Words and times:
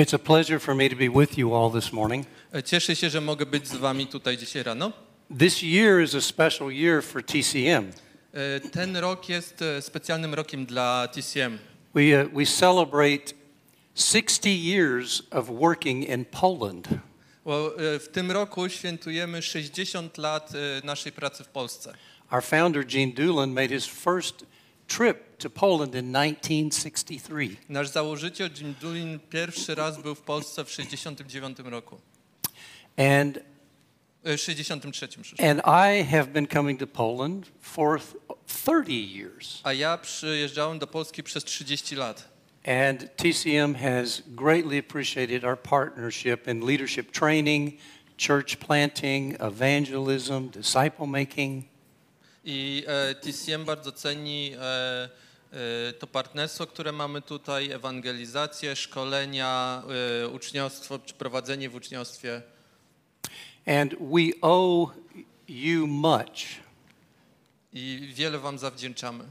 It's 0.00 0.14
a 0.14 0.18
pleasure 0.18 0.58
for 0.58 0.74
me 0.74 0.88
to 0.88 0.96
be 0.96 1.10
with 1.10 1.36
you 1.38 1.54
all 1.54 1.70
this 1.70 1.92
morning. 1.92 2.26
E, 2.54 2.62
Cieszę 2.62 2.96
się, 2.96 3.10
że 3.10 3.20
mogę 3.20 3.46
być 3.46 3.68
z 3.68 3.76
wami 3.76 4.06
tutaj 4.06 4.36
dzisiaj 4.36 4.62
rano. 4.62 4.92
This 5.38 5.62
year 5.62 6.02
is 6.02 6.14
a 6.14 6.20
special 6.20 6.72
year 6.72 7.02
for 7.02 7.22
TCM. 7.24 7.92
E, 8.32 8.60
Ten 8.60 8.96
rok 8.96 9.28
jest 9.28 9.62
e, 9.62 9.82
specjalnym 9.82 10.34
rokiem 10.34 10.66
dla 10.66 11.08
TCM. 11.08 11.58
We, 11.94 12.24
uh, 12.24 12.32
we 12.32 12.46
celebrate 12.46 13.34
60 13.94 14.46
years 14.46 15.22
of 15.30 15.48
working 15.48 16.08
in 16.08 16.24
Poland. 16.24 16.88
E, 16.88 16.98
w 17.98 18.08
tym 18.12 18.30
roku 18.30 18.68
świętujemy 18.68 19.42
60 19.42 20.18
lat 20.18 20.52
naszej 20.84 21.12
pracy 21.12 21.44
w 21.44 21.48
Polsce. 21.48 21.94
Our 22.32 22.42
founder, 22.42 22.86
Gene 22.86 23.12
Doolan, 23.12 23.50
made 23.50 23.68
his 23.68 23.86
first 23.86 24.44
trip 24.96 25.36
to 25.38 25.50
Poland 25.50 25.94
in 25.94 26.12
1963. 26.12 27.56
Nasz 27.68 27.88
założyciel 27.88 28.50
Jim 28.60 28.74
Doolin 28.80 29.18
pierwszy 29.30 29.74
raz 29.74 30.02
był 30.02 30.14
w 30.14 30.20
Polsce 30.20 30.64
w 30.64 30.70
69 30.70 31.58
roku. 31.58 32.00
And, 32.96 33.38
E, 34.24 34.36
63, 34.36 35.08
and 35.38 35.62
I 35.64 36.02
have 36.02 36.32
been 36.32 36.46
coming 36.46 36.76
to 36.76 36.86
Poland 36.86 37.46
for 37.60 37.98
30 38.46 38.92
years. 38.92 39.60
A 39.64 39.72
ja 39.72 39.98
przyjeżdżałem 39.98 40.78
do 40.78 40.86
Polski 40.86 41.22
przez 41.22 41.44
30 41.44 41.96
lat. 41.96 42.28
And 42.66 43.16
TCM 43.16 43.74
has 43.74 44.22
greatly 44.26 44.78
appreciated 44.78 45.44
our 45.44 45.56
partnership 45.56 46.48
in 46.48 46.60
leadership 46.66 47.12
training, 47.12 47.72
church 48.18 48.56
planting, 48.56 49.40
evangelism, 49.40 50.48
disciple 50.48 51.06
making. 51.06 51.69
I 52.44 52.84
e, 52.86 53.14
TCM 53.14 53.64
bardzo 53.64 53.92
ceni 53.92 54.52
e, 54.54 55.08
e, 55.52 55.92
to 55.92 56.06
partnerstwo, 56.06 56.66
które 56.66 56.92
mamy 56.92 57.22
tutaj, 57.22 57.70
ewangelizację, 57.70 58.76
szkolenia, 58.76 59.82
uczniostwo, 60.32 60.98
czy 60.98 61.14
prowadzenie 61.14 61.70
w 61.70 61.74
uczniostwie. 61.74 62.42
And 63.66 63.94
we 63.94 64.40
owe 64.40 64.94
you 65.48 65.86
much. 65.86 66.60
I 67.72 68.12
wiele 68.14 68.38
wam 68.38 68.58
zawdzięczamy. 68.58 69.24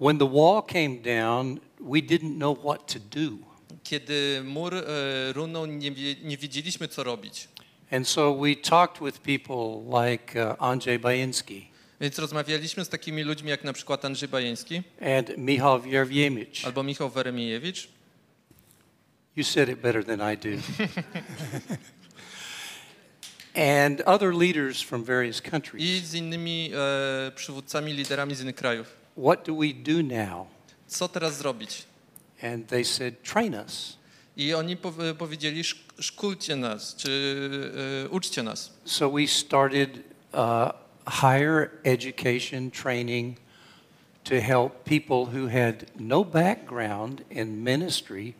When 0.00 0.18
the 0.18 0.30
wall 0.32 0.62
came 0.62 0.96
down, 0.96 1.60
we 1.80 1.98
didn't 1.98 2.36
know 2.36 2.58
what 2.58 2.92
to 2.92 2.98
do. 2.98 3.36
Kiedy 3.82 4.42
mur 4.44 4.74
runął, 5.34 5.66
nie, 5.66 5.90
nie 6.22 6.36
wiedzieliśmy, 6.36 6.88
co 6.88 7.04
robić. 7.04 7.48
And 7.90 8.08
so 8.08 8.34
we 8.34 8.56
talked 8.56 9.02
with 9.02 9.18
people 9.18 10.00
like 10.02 10.58
Andrzej 10.58 10.98
Bajenski 10.98 11.75
Więc 12.00 12.18
rozmawialiśmy 12.18 12.84
z 12.84 12.88
takimi 12.88 13.22
ludźmi 13.22 13.50
jak 13.50 13.64
na 13.64 13.72
przykład 13.72 14.04
Andrzej 14.04 14.28
Bajeński 14.28 14.82
and 15.18 15.38
Michal 15.38 15.80
Wierwiemich. 15.80 16.48
albo 16.64 16.82
Michał 16.82 17.10
Weremiejewicz. 17.10 17.88
You 19.36 19.44
said 19.44 19.68
it 19.68 19.80
better 19.80 20.04
than 20.04 20.32
I 20.32 20.36
do. 20.36 20.48
and 23.54 24.00
other 24.06 24.34
leaders 24.34 24.82
from 24.82 25.04
various 25.04 25.38
i 25.38 25.42
countries. 25.50 26.04
z 26.04 26.14
innymi 26.14 26.70
e, 26.74 27.30
przywódcami, 27.34 27.92
liderami 27.92 28.34
z 28.34 28.40
innych 28.40 28.54
krajów. 28.56 28.96
What 29.18 29.46
do 29.46 29.54
we 29.56 29.66
do 29.74 30.02
now? 30.02 30.46
Co 30.86 31.08
teraz 31.08 31.36
zrobić? 31.38 31.82
And 32.42 32.66
they 32.68 32.84
said, 32.84 33.22
train 33.22 33.54
us. 33.54 33.96
I 34.36 34.54
oni 34.54 34.76
pow- 34.76 35.14
powiedzieli, 35.14 35.62
szk- 35.62 35.76
szkulcie 36.02 36.56
nas, 36.56 36.96
czy 36.96 37.36
e, 38.04 38.08
uczcie 38.08 38.42
nas. 38.42 38.72
So 38.84 39.10
we 39.10 39.26
started 39.26 39.90
uh, 40.32 40.70
higher 41.06 41.70
education 41.84 42.70
training 42.70 43.36
to 44.24 44.40
help 44.40 44.84
people 44.84 45.26
who 45.26 45.48
had 45.48 45.86
no 45.98 46.24
background 46.24 47.24
in 47.30 47.64
ministry 47.64 48.34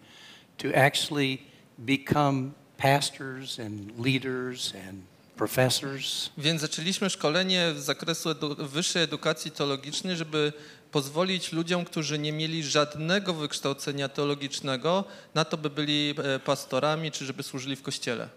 to 0.59 0.73
actually 0.75 1.43
become 1.79 2.55
pastors 2.77 3.59
and 3.59 3.99
leaders 3.99 4.75
and 4.89 5.03
professors. 5.37 6.31
Więc 6.39 6.61
zaczęliśmy 6.61 7.11
szkolenie 7.11 7.73
z 7.77 7.85
zakresu 7.85 8.31
edu- 8.31 8.67
wyższej 8.67 9.03
edukacji 9.03 9.51
teologicznej, 9.51 10.17
żeby 10.17 10.53
pozwolić 10.93 11.53
ludziom, 11.53 11.85
którzy 11.85 12.19
nie 12.19 12.33
mieli 12.33 12.65
żadnego 12.65 13.35
wykształcenia 13.35 14.09
teologicznego, 14.09 15.05
na 15.35 15.45
to, 15.45 15.57
by 15.57 15.71
byli 15.71 16.15
e, 16.19 16.39
pastorami, 16.39 17.11
czy 17.11 17.25
żeby 17.25 17.43
służyli 17.43 17.77
w 17.77 17.83
kościele. 17.83 18.29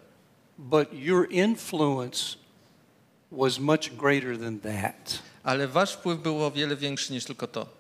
But 0.58 0.94
your 0.94 1.32
influence 1.32 2.36
was 3.32 3.60
much 3.60 3.90
greater 3.98 4.40
than 4.40 4.60
that. 4.60 5.20
Ale 5.44 5.68
wasz 5.68 5.94
wpływ 5.94 6.20
był 6.22 6.44
o 6.44 6.52
wiele 6.52 6.76
większy 6.76 7.14
niż 7.14 7.26
tylko 7.26 7.48
to. 7.48 7.80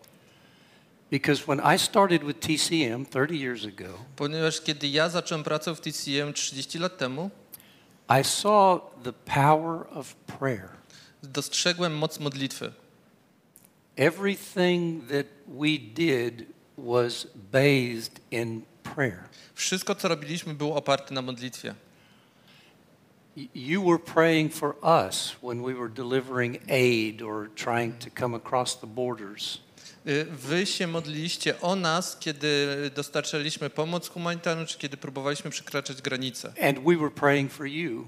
Because 1.11 1.43
when 1.43 1.75
I 1.75 1.79
started 1.79 2.23
with 2.23 2.39
TCM 2.39 3.05
30 3.05 3.39
years 3.39 3.65
ago, 3.65 3.97
Ponieważ 4.15 4.61
kiedy 4.61 4.87
ja 4.87 5.09
zacząłem 5.09 5.43
pracę 5.43 5.75
w 5.75 5.81
TCM 5.81 6.33
30 6.33 6.79
lat 6.79 6.97
temu, 6.97 7.29
I 8.21 8.23
saw 8.23 8.81
the 9.03 9.13
power 9.13 9.85
of 9.93 10.15
prayer. 10.15 10.69
dostrzegłem 11.23 11.97
moc 11.97 12.19
modlitwy. 12.19 12.73
Everything 13.95 15.07
that 15.07 15.25
we 15.47 15.77
did 15.77 16.45
was 16.77 17.27
bathed 17.51 18.19
in 18.31 18.61
prayer. 18.83 19.19
Wszystko, 19.55 19.95
co 19.95 20.07
robiliśmy, 20.07 20.53
było 20.53 20.75
oparte 20.75 21.13
na 21.13 21.21
modlitwie. 21.21 21.75
Y- 23.39 23.47
You 23.55 23.83
were 23.83 23.99
praying 23.99 24.53
for 24.53 24.75
us 25.07 25.35
when 25.43 25.63
we 25.63 25.73
were 25.73 25.89
delivering 25.89 26.57
aid 26.69 27.21
or 27.21 27.49
trying 27.55 27.93
to 27.99 28.09
come 28.19 28.37
across 28.37 28.79
the 28.79 28.87
borders. 28.87 29.57
Y, 30.07 30.25
Wy 30.25 30.65
się 30.65 30.87
modliliście 30.87 31.61
o 31.61 31.75
nas, 31.75 32.17
kiedy 32.19 32.67
dostarczaliśmy 32.95 33.69
pomoc 33.69 34.07
humanitarną, 34.09 34.65
czy 34.65 34.77
kiedy 34.77 34.97
próbowaliśmy 34.97 35.51
przekraczać 35.51 36.01
granice. 36.01 36.53
And 36.61 36.79
we 36.79 36.97
were 36.97 37.11
praying 37.11 37.51
for 37.51 37.65
you 37.67 38.07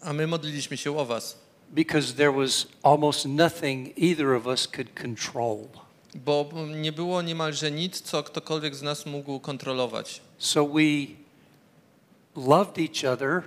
A 0.00 0.12
my 0.12 0.26
modliliśmy 0.26 0.76
się 0.76 0.98
o 0.98 1.04
was, 1.04 1.38
because 1.70 2.12
there 2.14 2.32
was 2.32 2.66
almost 2.82 3.26
nothing 3.26 3.98
either 3.98 4.28
of 4.34 4.46
us 4.46 4.68
could 4.68 4.88
control. 5.02 5.58
bo 6.14 6.50
nie 6.82 6.92
było 6.92 7.22
niemalże 7.22 7.70
nic, 7.70 8.00
co 8.00 8.22
ktokolwiek 8.22 8.74
z 8.74 8.82
nas 8.82 9.06
mógł 9.06 9.40
kontrolować. 9.40 10.20
So 10.38 10.66
we 10.66 10.80
loved 12.36 12.78
each 12.78 13.12
other 13.12 13.42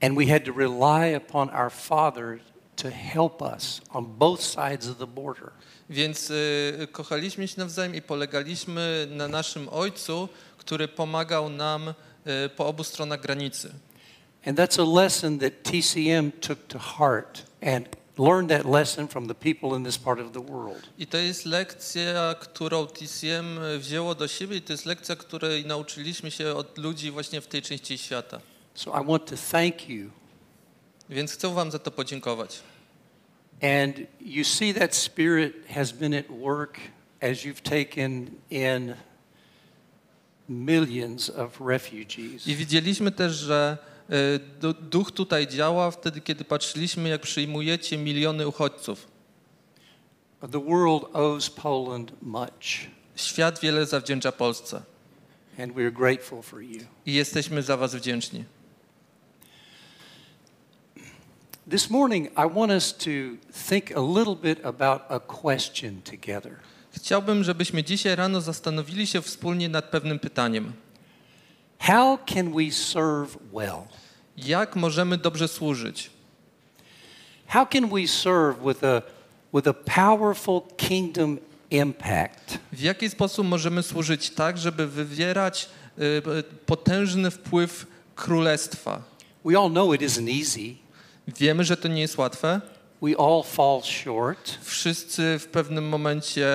and 0.00 0.16
we 0.16 0.26
had 0.26 0.44
to 0.44 0.52
rely 0.52 1.06
upon 1.06 1.50
our 1.50 1.70
Father 1.70 2.40
to 2.76 2.90
help 2.90 3.42
us 3.42 3.80
on 3.90 4.04
both 4.18 4.40
sides 4.40 4.88
of 4.88 4.98
the 4.98 5.06
border. 5.06 5.52
Więc 5.90 6.30
y, 6.30 6.88
kochaliśmy 6.92 7.48
się 7.48 7.54
nawzajem 7.58 7.94
i 7.94 8.02
polegaliśmy 8.02 9.06
na 9.10 9.28
naszym 9.28 9.68
Ojcu, 9.68 10.28
który 10.58 10.88
pomagał 10.88 11.50
nam 11.50 11.88
y, 11.88 12.48
po 12.48 12.66
obu 12.66 12.84
stronach 12.84 13.20
granicy. 13.20 13.70
And 14.46 14.58
that's 14.58 14.78
a 14.78 15.02
lesson 15.02 15.38
that 15.38 15.62
TCM 15.62 16.32
took 16.40 16.58
to 16.68 16.78
heart 16.78 17.42
and 17.62 17.88
learned 18.18 18.50
that 18.50 18.66
lesson 18.66 19.08
from 19.08 19.26
the 19.26 19.34
people 19.34 19.76
in 19.76 19.84
this 19.84 19.98
part 19.98 20.20
of 20.20 20.32
the 20.32 20.40
world. 20.40 20.82
I 20.98 21.06
to 21.06 21.18
jest 21.18 21.46
lekcja, 21.46 22.34
którą 22.40 22.86
TCM 22.86 23.58
wzięło 23.78 24.14
do 24.14 24.28
siebie 24.28 24.56
i 24.56 24.62
to 24.62 24.72
jest 24.72 24.86
lekcja, 24.86 25.16
której 25.16 25.66
nauczyliśmy 25.66 26.30
się 26.30 26.54
od 26.54 26.78
ludzi 26.78 27.10
właśnie 27.10 27.40
w 27.40 27.46
tej 27.46 27.62
części 27.62 27.98
świata. 27.98 28.40
So 28.74 28.90
I 29.02 29.06
want 29.06 29.26
to 29.26 29.36
thank 29.50 29.88
you. 29.88 30.10
Więc 31.10 31.32
chcę 31.32 31.54
wam 31.54 31.70
za 31.70 31.78
to 31.78 31.90
podziękować. 31.90 32.60
And 33.62 33.96
you 34.20 34.44
see 34.44 34.74
that 34.74 34.96
spirit 34.96 35.52
has 35.68 35.92
been 35.92 36.14
at 36.14 36.26
work 36.28 36.78
as 37.20 37.38
you've 37.44 37.62
taken 37.62 38.30
in 38.50 38.94
millions 40.48 41.30
of 41.30 41.60
refugees. 41.60 42.46
I 42.48 42.54
widzieliśmy 42.56 43.12
też, 43.12 43.32
że 43.32 43.78
du- 44.60 44.74
duch 44.74 45.12
tutaj 45.12 45.46
działa 45.46 45.90
wtedy, 45.90 46.20
kiedy 46.20 46.44
patrzyliśmy, 46.44 47.08
jak 47.08 47.20
przyjmujecie 47.22 47.98
miliony 47.98 48.48
uchodźców. 48.48 49.06
The 50.52 50.60
world 50.64 51.04
owes 51.12 51.50
Poland 51.50 52.22
much, 52.22 52.86
Świat 53.16 53.60
wiele 53.60 53.86
zawdzięcza 53.86 54.32
Polsce 54.32 54.82
and 55.58 55.72
we're 55.74 55.92
grateful 55.92 56.42
for 56.42 56.62
you. 56.62 56.80
i 57.06 57.14
jesteśmy 57.14 57.62
za 57.62 57.76
was 57.76 57.94
wdzięczni. 57.94 58.44
This 61.66 61.88
morning, 61.88 62.28
I 62.36 62.44
want 62.44 62.70
us 62.70 62.92
to 62.92 63.38
think 63.50 63.90
a 63.96 64.00
little 64.00 64.36
bit 64.36 64.60
about 64.64 65.06
a 65.08 65.18
question 65.18 66.02
together. 66.02 66.56
Chciałbym, 66.92 67.44
żebyśmy 67.44 67.84
dzisiaj 67.84 68.16
rano 68.16 68.40
zastanowili 68.40 69.06
się 69.06 69.22
wspólnie 69.22 69.68
nad 69.68 69.84
pewnym 69.84 70.18
pytaniem. 70.18 70.72
How 71.78 72.18
can 72.26 72.52
we 72.52 72.70
serve 72.70 73.36
well? 73.52 73.82
Jak 74.36 74.76
możemy 74.76 75.18
dobrze 75.18 75.48
służyć? 75.48 76.10
How 77.46 77.66
can 77.66 77.88
we 77.88 78.08
serve 78.08 78.56
with 78.66 78.84
a, 78.84 79.02
with 79.54 79.68
a 79.68 79.74
powerful 79.74 80.60
kingdom 80.76 81.38
impact? 81.70 82.58
W 82.72 82.80
jaki 82.80 83.10
sposób 83.10 83.46
możemy 83.46 83.82
służyć 83.82 84.30
tak, 84.30 84.58
żeby 84.58 84.86
wywierać 84.86 85.68
y, 85.98 86.42
potężny 86.66 87.30
wpływ 87.30 87.86
królestwa? 88.14 89.02
We 89.44 89.58
all 89.58 89.70
know 89.70 89.94
it 89.94 90.00
isn't 90.00 90.40
easy. 90.40 90.83
Wiemy, 91.28 91.64
że 91.64 91.76
to 91.76 91.88
nie 91.88 92.00
jest 92.00 92.18
łatwe, 92.18 92.60
We 93.04 93.16
all 93.18 93.42
fall 93.42 93.82
short. 93.82 94.58
Wszyscy 94.62 95.38
w 95.38 95.46
pewnym 95.46 95.88
momencie 95.88 96.46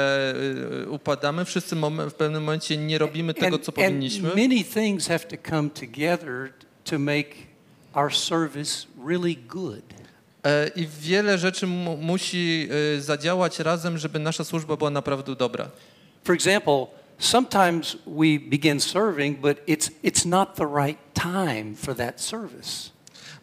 y, 0.83 0.89
upadamy, 0.89 1.45
wszyscy 1.45 1.75
w 2.09 2.13
pewnym 2.13 2.43
momencie 2.43 2.77
nie 2.77 2.97
robimy 2.97 3.33
tego, 3.33 3.59
co 3.59 3.71
powinniśmy. 3.71 4.29
many 4.29 4.63
things 4.63 5.07
have 5.07 5.19
to 5.19 5.35
come 5.49 5.69
together 5.69 6.53
to 6.83 6.99
make 6.99 7.27
our 7.93 8.15
service 8.15 8.87
really 9.07 9.35
good. 9.35 9.83
E, 10.43 10.67
I 10.75 10.87
wiele 11.01 11.37
rzeczy 11.37 11.67
mu, 11.67 11.97
musi 11.97 12.67
y, 12.97 13.01
zadziałać 13.01 13.59
razem, 13.59 13.97
żeby 13.97 14.19
nasza 14.19 14.43
służba 14.43 14.77
była 14.77 14.89
naprawdę 14.89 15.35
dobra. 15.35 15.69
For 16.23 16.35
example, 16.35 16.87
sometimes 17.19 17.97
we 18.07 18.39
begin 18.49 18.79
serving, 18.79 19.39
but 19.39 19.57
it's, 19.67 19.91
it's 20.03 20.25
not 20.25 20.55
the 20.55 20.67
right 20.85 20.99
time 21.13 21.75
for 21.75 21.95
that 21.95 22.21
service. 22.21 22.89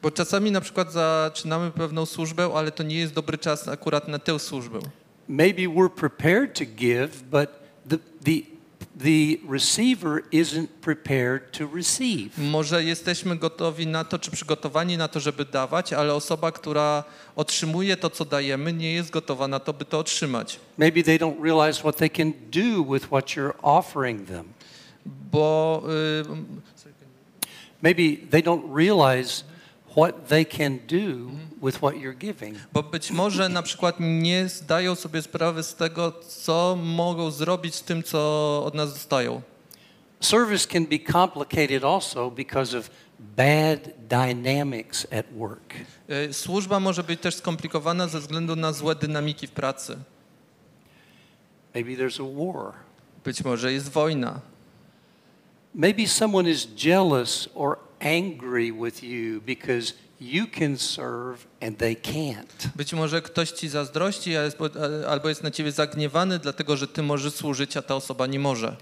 Bo 0.06 0.10
czasami 0.10 0.50
na 0.50 0.60
przykład 0.60 0.92
zaczynamy 0.92 1.70
pewną 1.70 2.06
służbę, 2.06 2.50
ale 2.54 2.72
to 2.72 2.82
nie 2.82 2.96
jest 2.96 3.14
dobry 3.14 3.38
czas 3.38 3.68
akurat 3.68 4.08
na 4.08 4.18
tę 4.18 4.38
służbę. 4.38 4.78
Maybe 5.28 5.62
we're 5.62 5.90
prepared 5.90 6.58
to 6.58 6.64
give, 6.64 7.22
but 7.22 7.50
the, 7.88 7.98
the, 8.24 8.32
the 8.98 9.50
receiver 9.52 10.22
isn't 10.32 10.66
prepared 10.80 11.58
to 11.58 11.68
receive. 11.76 12.38
Może 12.38 12.84
jesteśmy 12.84 13.36
gotowi 13.36 13.86
na 13.86 14.04
to, 14.04 14.18
czy 14.18 14.30
przygotowani 14.30 14.96
na 14.96 15.08
to, 15.08 15.20
żeby 15.20 15.44
dawać, 15.44 15.92
ale 15.92 16.14
osoba, 16.14 16.52
która 16.52 17.04
otrzymuje 17.36 17.96
to, 17.96 18.10
co 18.10 18.24
dajemy, 18.24 18.72
nie 18.72 18.92
jest 18.92 19.10
gotowa 19.10 19.48
na 19.48 19.60
to, 19.60 19.72
by 19.72 19.84
to 19.84 19.98
otrzymać. 19.98 20.60
Maybe 20.78 21.02
they 21.02 21.18
don't 21.18 21.42
realize 21.42 21.80
what 21.80 21.96
they 21.96 22.10
can 22.10 22.32
do 22.50 22.92
with 22.92 23.06
what 23.06 23.26
you're 23.26 23.54
offering 23.62 24.28
them. 24.28 24.44
Bo 25.32 25.82
y, 26.22 26.66
Maybe 27.82 28.16
they 28.30 28.42
don't 28.42 28.74
realize 28.74 29.44
what 29.96 30.28
they 30.28 30.44
can 30.44 30.78
do 30.87 31.31
with 31.62 31.76
what 31.76 31.94
you're 31.94 32.19
giving. 32.19 32.56
Bo 32.72 32.82
być 32.82 33.10
może 33.10 33.48
na 33.48 33.62
przykład 33.62 33.96
nie 34.00 34.48
zdają 34.48 34.94
sobie 34.94 35.22
sprawy 35.22 35.62
z 35.62 35.75
tego, 35.75 36.12
co 36.28 36.78
mogą 36.82 37.31
zrobić 37.31 37.75
z 37.75 37.82
tym, 37.82 38.02
co 38.02 38.62
od 38.64 38.75
nas 38.75 38.93
dostają. 38.93 39.43
Service 40.20 40.66
can 40.66 40.87
be 40.87 40.98
complicated 41.12 41.84
also 41.84 42.31
because 42.31 42.78
of 42.78 42.90
bad 43.19 43.81
dynamics 44.08 45.06
at 45.12 45.26
work. 45.32 45.75
Y, 46.28 46.34
Służba 46.34 46.81
może 46.81 47.04
być 47.04 47.20
też 47.20 47.34
skomplikowana 47.34 48.08
ze 48.08 48.20
względu 48.20 48.56
na 48.56 48.72
złe 48.72 48.94
dynamiki 48.94 49.46
w 49.46 49.50
pracy. 49.50 49.99
Maybe 51.75 51.90
there's 51.90 52.20
a 52.20 52.52
war. 52.52 52.72
Być 53.25 53.44
może 53.44 53.72
jest 53.72 53.88
wojna. 53.88 54.40
Maybe 55.75 56.06
someone 56.06 56.50
is 56.50 56.69
jealous 56.84 57.49
or 57.54 57.85
angry 58.00 58.72
with 58.72 59.02
you 59.02 59.40
because 59.40 59.94
you 60.20 60.46
can 60.58 60.78
serve 60.78 61.46
and 61.60 61.78
they 61.78 61.96
can't. 61.96 62.69
Być 62.76 62.93
może 62.93 63.22
ktoś 63.22 63.50
ci 63.50 63.69
zazdrości 63.69 64.32
albo 65.08 65.28
jest 65.28 65.43
na 65.43 65.50
ciebie 65.50 65.72
zagniewany, 65.72 66.38
dlatego 66.38 66.76
że 66.76 66.88
ty 66.88 67.02
możesz 67.02 67.32
służyć, 67.32 67.76
a 67.76 67.82
ta 67.82 67.94
osoba 67.94 68.26
nie 68.26 68.38
może. 68.38 68.76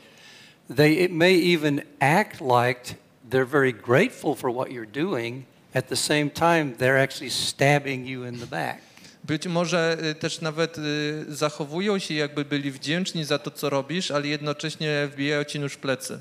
They 0.76 1.08
may 1.08 1.54
even 1.54 1.82
act 2.00 2.40
like 2.40 2.94
they're 3.30 3.48
very 3.48 3.72
grateful 3.72 4.34
for 4.34 4.52
what 4.54 4.68
you're 4.68 5.04
doing. 5.04 5.44
At 5.74 5.88
the 5.88 5.96
same 5.96 6.30
time, 6.30 6.76
they're 6.78 7.02
actually 7.02 7.30
stabbing 7.30 8.06
you 8.06 8.24
in 8.24 8.38
the 8.38 8.46
back. 8.46 8.78
Być 9.24 9.46
może 9.46 9.96
y, 10.04 10.14
też 10.14 10.40
nawet 10.40 10.78
y, 10.78 11.24
zachowują 11.28 11.98
się, 11.98 12.14
jakby 12.14 12.44
byli 12.44 12.70
wdzięczni 12.70 13.24
za 13.24 13.38
to, 13.38 13.50
co 13.50 13.70
robisz, 13.70 14.10
ale 14.10 14.26
jednocześnie 14.26 15.08
wbijają 15.12 15.44
ci 15.44 15.60
nóż 15.60 15.72
w 15.72 15.78
plecy. 15.78 16.20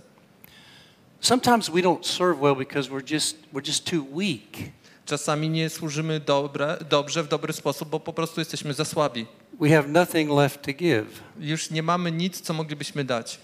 Sometimes 1.23 1.69
we 1.69 1.81
don't 1.81 2.05
serve 2.05 2.41
well 2.41 2.53
because 2.53 2.89
we're 2.89 3.07
just 3.15 3.37
we're 3.53 3.65
just 3.65 3.85
too 3.85 4.03
weak. 4.03 4.71
Czasami 5.05 5.49
nie 5.49 5.69
służymy 5.69 6.19
dobre, 6.19 6.77
dobrze, 6.89 7.23
w 7.23 7.27
dobry 7.27 7.53
sposób, 7.53 7.89
bo 7.89 7.99
po 7.99 8.13
prostu 8.13 8.41
jesteśmy 8.41 8.73
za 8.73 8.85
słabi. 8.85 9.25
We 9.59 9.69
have 9.69 9.87
nothing 9.87 10.31
left 10.31 10.61
to 10.61 10.73
give. 10.73 11.05
Już 11.39 11.69
nie 11.69 11.83
mamy 11.83 12.11
nic, 12.11 12.41
co 12.41 12.53
moglibyśmy 12.53 13.03
dać. 13.03 13.39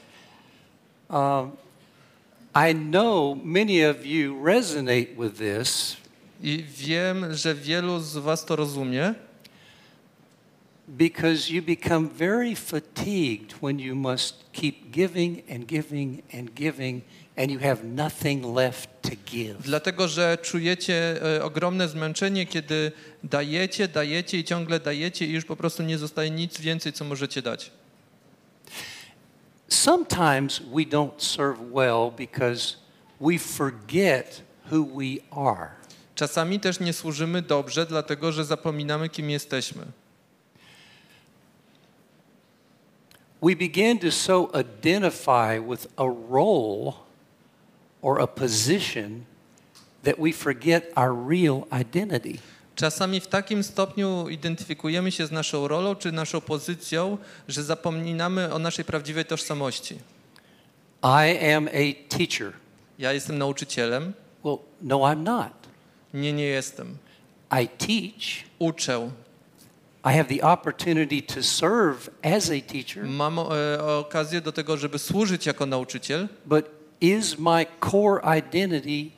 Um, 1.09 1.51
I 2.69 2.75
know 2.75 3.37
many 3.43 3.89
of 3.89 4.05
you 4.05 4.45
resonate 4.45 5.15
with 5.17 5.37
this 5.37 5.97
I 6.43 6.63
wiem, 6.77 7.35
że 7.35 7.55
wielu 7.55 7.99
z 7.99 8.17
was 8.17 8.45
to 8.45 8.55
rozumie, 8.55 9.13
because 10.87 11.53
you 11.53 11.61
become 11.61 12.09
very 12.09 12.55
fatigued 12.55 13.53
when 13.61 13.79
you 13.79 13.95
must 13.95 14.51
keep 14.51 14.91
giving 14.91 15.43
and 15.51 15.65
giving 15.65 16.23
and 16.33 16.53
giving 16.55 17.01
and 17.39 17.51
you 17.51 17.59
have 17.59 17.83
nothing 17.83 18.55
left 18.55 18.89
to 19.01 19.11
give. 19.25 19.61
dlatego 19.61 20.07
że 20.07 20.37
czujecie 20.41 21.21
e, 21.37 21.43
ogromne 21.43 21.87
zmęczenie, 21.87 22.45
kiedy 22.45 22.91
dajecie, 23.23 23.87
dajecie 23.87 24.37
i 24.37 24.43
ciągle 24.43 24.79
dajecie 24.79 25.25
i 25.25 25.31
już 25.31 25.45
po 25.45 25.55
prostu 25.55 25.83
nie 25.83 25.97
zostaje 25.97 26.31
nic 26.31 26.59
więcej, 26.59 26.93
co 26.93 27.05
możecie 27.05 27.41
dać. 27.41 27.71
Sometimes 29.67 30.59
we 30.59 30.85
don't 30.85 31.21
serve 31.23 31.59
well 31.73 32.11
because 32.17 32.75
we 33.21 33.39
forget 33.39 34.41
who 34.71 34.85
we 34.85 35.21
are. 35.31 35.69
Czasami 36.15 36.59
też 36.59 36.79
nie 36.79 36.93
służymy 36.93 37.41
dobrze, 37.41 37.85
dlatego 37.85 38.31
że 38.31 38.45
zapominamy, 38.45 39.09
kim 39.09 39.29
jesteśmy. 39.29 39.85
We 43.41 43.55
begin 43.55 43.99
to 43.99 44.11
so 44.11 44.51
identify 44.53 45.61
with 45.69 45.87
a 45.95 46.03
role 46.31 47.08
or 48.01 48.21
a 48.21 48.27
position 48.27 49.25
that 50.03 50.15
we 50.19 50.31
forget 50.31 50.91
our 50.95 51.27
real 51.27 51.67
identity. 51.81 52.39
Czasami 52.75 53.19
w 53.19 53.27
takim 53.27 53.63
stopniu 53.63 54.29
identyfikujemy 54.29 55.11
się 55.11 55.27
z 55.27 55.31
naszą 55.31 55.67
rolą 55.67 55.95
czy 55.95 56.11
naszą 56.11 56.41
pozycją, 56.41 57.17
że 57.47 57.63
zapominamy 57.63 58.53
o 58.53 58.59
naszej 58.59 58.85
prawdziwej 58.85 59.25
tożsamości. 59.25 59.95
I 61.03 61.53
am 61.55 61.67
a 61.67 62.15
teacher. 62.17 62.53
Ja 62.99 63.13
jestem 63.13 63.37
nauczycielem. 63.37 64.13
Well, 64.43 64.57
no, 64.81 64.97
I'm 64.97 65.23
not. 65.23 65.53
Nie, 66.13 66.33
nie 66.33 66.45
jestem. 66.45 66.97
I 67.63 67.67
teach. 67.67 68.49
Uczę. 68.59 69.09
I 70.05 70.13
have 70.13 70.29
the 70.29 70.41
opportunity 70.41 71.21
to 71.21 71.43
serve 71.43 72.09
as 72.23 72.49
a 72.49 72.61
teacher, 72.61 73.05
Mam 73.05 73.39
e, 73.39 73.43
okazję 73.83 74.41
do 74.41 74.51
tego, 74.51 74.77
żeby 74.77 74.99
służyć 74.99 75.45
jako 75.45 75.65
nauczyciel, 75.65 76.27
but 76.45 76.65
is 77.01 77.39
my 77.39 77.65
core 77.79 78.21
identity 78.37 79.11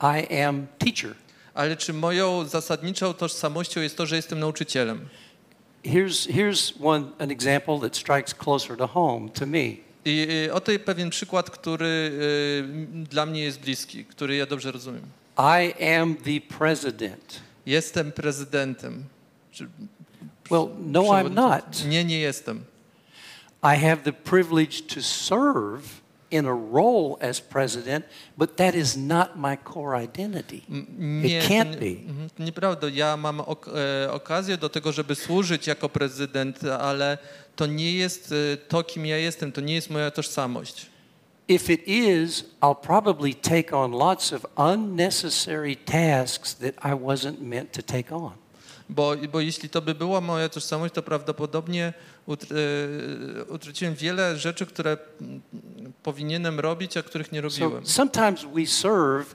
I 0.00 0.42
am 0.44 0.66
teacher? 0.78 1.14
ale 1.54 1.76
czy 1.76 1.92
moją 1.92 2.44
zasadniczą 2.44 3.14
tożsamością 3.14 3.80
jest 3.80 3.96
to, 3.96 4.06
że 4.06 4.16
jestem 4.16 4.40
nauczycielem? 4.40 5.08
Here's, 5.84 6.32
here's 6.32 6.72
one, 6.82 7.04
an 7.18 7.30
example 7.30 7.80
that 7.80 7.96
strikes 7.96 8.34
closer 8.34 8.76
to 8.76 8.86
home 8.86 9.28
to 9.28 9.46
me. 9.46 9.76
I 10.04 10.28
e, 10.48 10.54
oto 10.54 10.72
pewien 10.84 11.10
przykład, 11.10 11.50
który 11.50 12.12
e, 13.02 13.04
dla 13.04 13.26
mnie 13.26 13.42
jest 13.42 13.60
bliski, 13.60 14.04
który 14.04 14.36
ja 14.36 14.46
dobrze 14.46 14.72
rozumiem. 14.72 15.02
I 15.38 15.84
am 15.84 16.16
the 16.16 16.56
president. 16.58 17.40
Jestem 17.66 18.12
prezydentem. 18.12 19.04
Czy 19.52 19.68
Well, 20.50 20.68
no, 20.78 21.02
I'm 21.02 21.30
not. 21.30 21.84
Nie, 21.88 22.04
nie 22.04 22.18
jestem. 22.18 22.64
I 23.62 23.76
have 23.76 23.96
the 23.96 24.12
privilege 24.12 24.82
to 24.94 25.02
serve 25.02 25.99
in 26.30 26.46
a 26.46 26.54
role 26.72 27.16
as 27.20 27.40
president, 27.40 28.04
but 28.36 28.56
that 28.56 28.74
is 28.74 28.96
not 28.96 29.36
my 29.36 29.56
core 29.64 30.04
identity. 30.04 30.62
M- 30.70 31.24
It 31.24 31.42
to 31.42 31.48
can't 31.48 31.70
nie- 31.70 31.76
be. 31.76 32.28
to 32.36 32.42
Nieprawda. 32.44 32.88
Ja 32.88 33.16
mam 33.16 33.40
ok 33.40 33.66
e, 34.04 34.12
okazję 34.12 34.56
do 34.56 34.68
tego, 34.68 34.92
żeby 34.92 35.14
służyć 35.14 35.66
jako 35.66 35.88
prezydent, 35.88 36.64
ale 36.64 37.18
to 37.56 37.66
nie 37.66 37.92
jest 37.92 38.32
e, 38.32 38.56
to, 38.56 38.82
kim 38.84 39.06
ja 39.06 39.16
jestem, 39.16 39.52
to 39.52 39.60
nie 39.60 39.74
jest 39.74 39.90
moja 39.90 40.10
tożsamość. 40.10 40.86
If 41.48 41.72
it 41.72 41.88
is, 41.88 42.44
I'll 42.60 42.74
probably 42.80 43.34
take 43.34 43.76
on 43.76 43.92
lots 43.92 44.32
of 44.32 44.46
unnecessary 44.74 45.76
tasks 45.76 46.54
that 46.54 46.74
I 46.84 46.94
wasn't 46.94 47.40
meant 47.40 47.72
to 47.72 47.82
take 47.82 48.14
on. 48.16 48.32
Bo, 48.88 49.16
bo 49.32 49.40
jeśli 49.40 49.68
to 49.68 49.82
by 49.82 49.94
była 49.94 50.20
moja 50.20 50.48
tożsamość, 50.48 50.94
to 50.94 51.02
prawdopodobnie 51.02 51.92
utr 52.26 52.46
e, 52.54 53.44
utraciłem 53.44 53.94
wiele 53.94 54.36
rzeczy, 54.36 54.66
które 54.66 54.96
powinienem 56.02 56.60
robić, 56.60 56.96
a 56.96 57.02
których 57.02 57.32
nie 57.32 57.42
So 57.50 57.60
robiłem. 57.64 57.86
sometimes 57.86 58.44
we 58.54 58.66
serve 58.66 59.34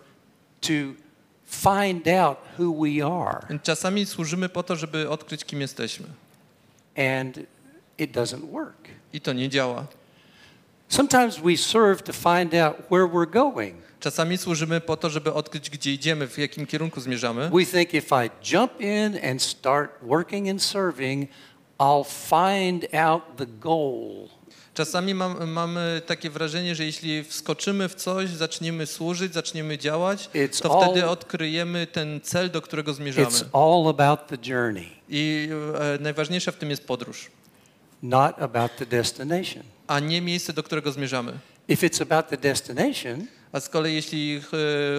to 0.62 0.74
find 1.45 2.07
out 2.07 2.38
who 2.60 2.74
we 2.84 3.05
are, 3.05 3.60
Czasami 3.63 4.05
służymy 4.05 4.50
po 4.50 4.63
to, 4.63 4.75
żeby 4.75 5.10
odkryć, 5.10 5.45
kim 5.45 5.62
jesteśmy. 5.62 6.07
and 6.98 7.39
it 7.98 8.12
doesn't 8.12 8.51
work. 8.51 8.88
I 9.13 9.22
to 9.22 9.34
nie 9.34 9.50
działa. 9.50 9.86
Sometimes 10.89 11.38
we 11.39 11.57
serve 11.57 12.01
to 12.03 12.13
find 12.13 12.53
out 12.53 12.75
where 12.91 13.07
we're 13.07 13.29
going. 13.31 13.75
Czasami 14.00 14.38
służymy 14.38 14.81
po 14.81 14.98
to, 14.98 15.10
żeby 15.10 15.34
odkryć, 15.34 15.69
gdzie 15.69 15.93
idziemy, 15.93 16.27
w 16.27 16.38
jakim 16.38 16.65
kierunku 16.65 17.01
zmierzamy. 17.01 17.50
We 17.50 17.65
think 17.65 17.93
if 17.93 18.25
I 18.25 18.29
jump 18.53 18.81
in 18.81 19.19
and 19.31 19.41
start 19.41 19.91
working 20.01 20.50
and 20.50 20.63
serving, 20.63 21.29
I'll 21.79 22.03
find 22.03 22.95
out 22.95 23.24
the 23.38 23.45
goal. 23.45 24.29
Czasami 24.75 25.13
mam, 25.13 25.50
mamy 25.51 26.01
takie 26.05 26.29
wrażenie, 26.29 26.75
że 26.75 26.86
jeśli 26.86 27.24
wskoczymy 27.24 27.89
w 27.89 27.96
coś, 27.96 28.29
zaczniemy 28.29 28.86
służyć, 28.86 29.34
zaczniemy 29.34 29.77
działać, 29.77 30.29
It's 30.34 30.62
to 30.62 30.82
wtedy 30.82 31.03
all- 31.03 31.10
odkryjemy 31.10 31.88
ten 31.88 32.22
cel, 32.22 32.51
do 32.51 32.62
którego 32.62 32.94
zmierzamy. 32.94 33.27
It's 33.27 33.44
all 33.53 33.89
about 33.89 34.27
the 34.27 34.38
journey, 34.51 34.89
I 35.10 35.50
e, 35.98 35.98
najważniejsza 36.03 36.51
w 36.51 36.55
tym 36.55 36.70
jest 36.70 36.88
podróż, 36.88 37.32
not 38.03 38.41
about 38.41 38.72
the 38.77 38.86
destination. 38.86 39.63
a 39.88 40.00
nie 40.00 40.22
miejsce, 40.22 40.53
do 40.53 40.63
którego 40.63 40.91
zmierzamy. 40.91 41.34
If 41.67 41.88
it's 41.88 42.01
about 42.01 42.27
the 42.29 42.38
destination, 42.38 43.27
A 43.51 43.60
z 43.60 43.70
kolei 43.70 43.96
jeśli 43.96 44.41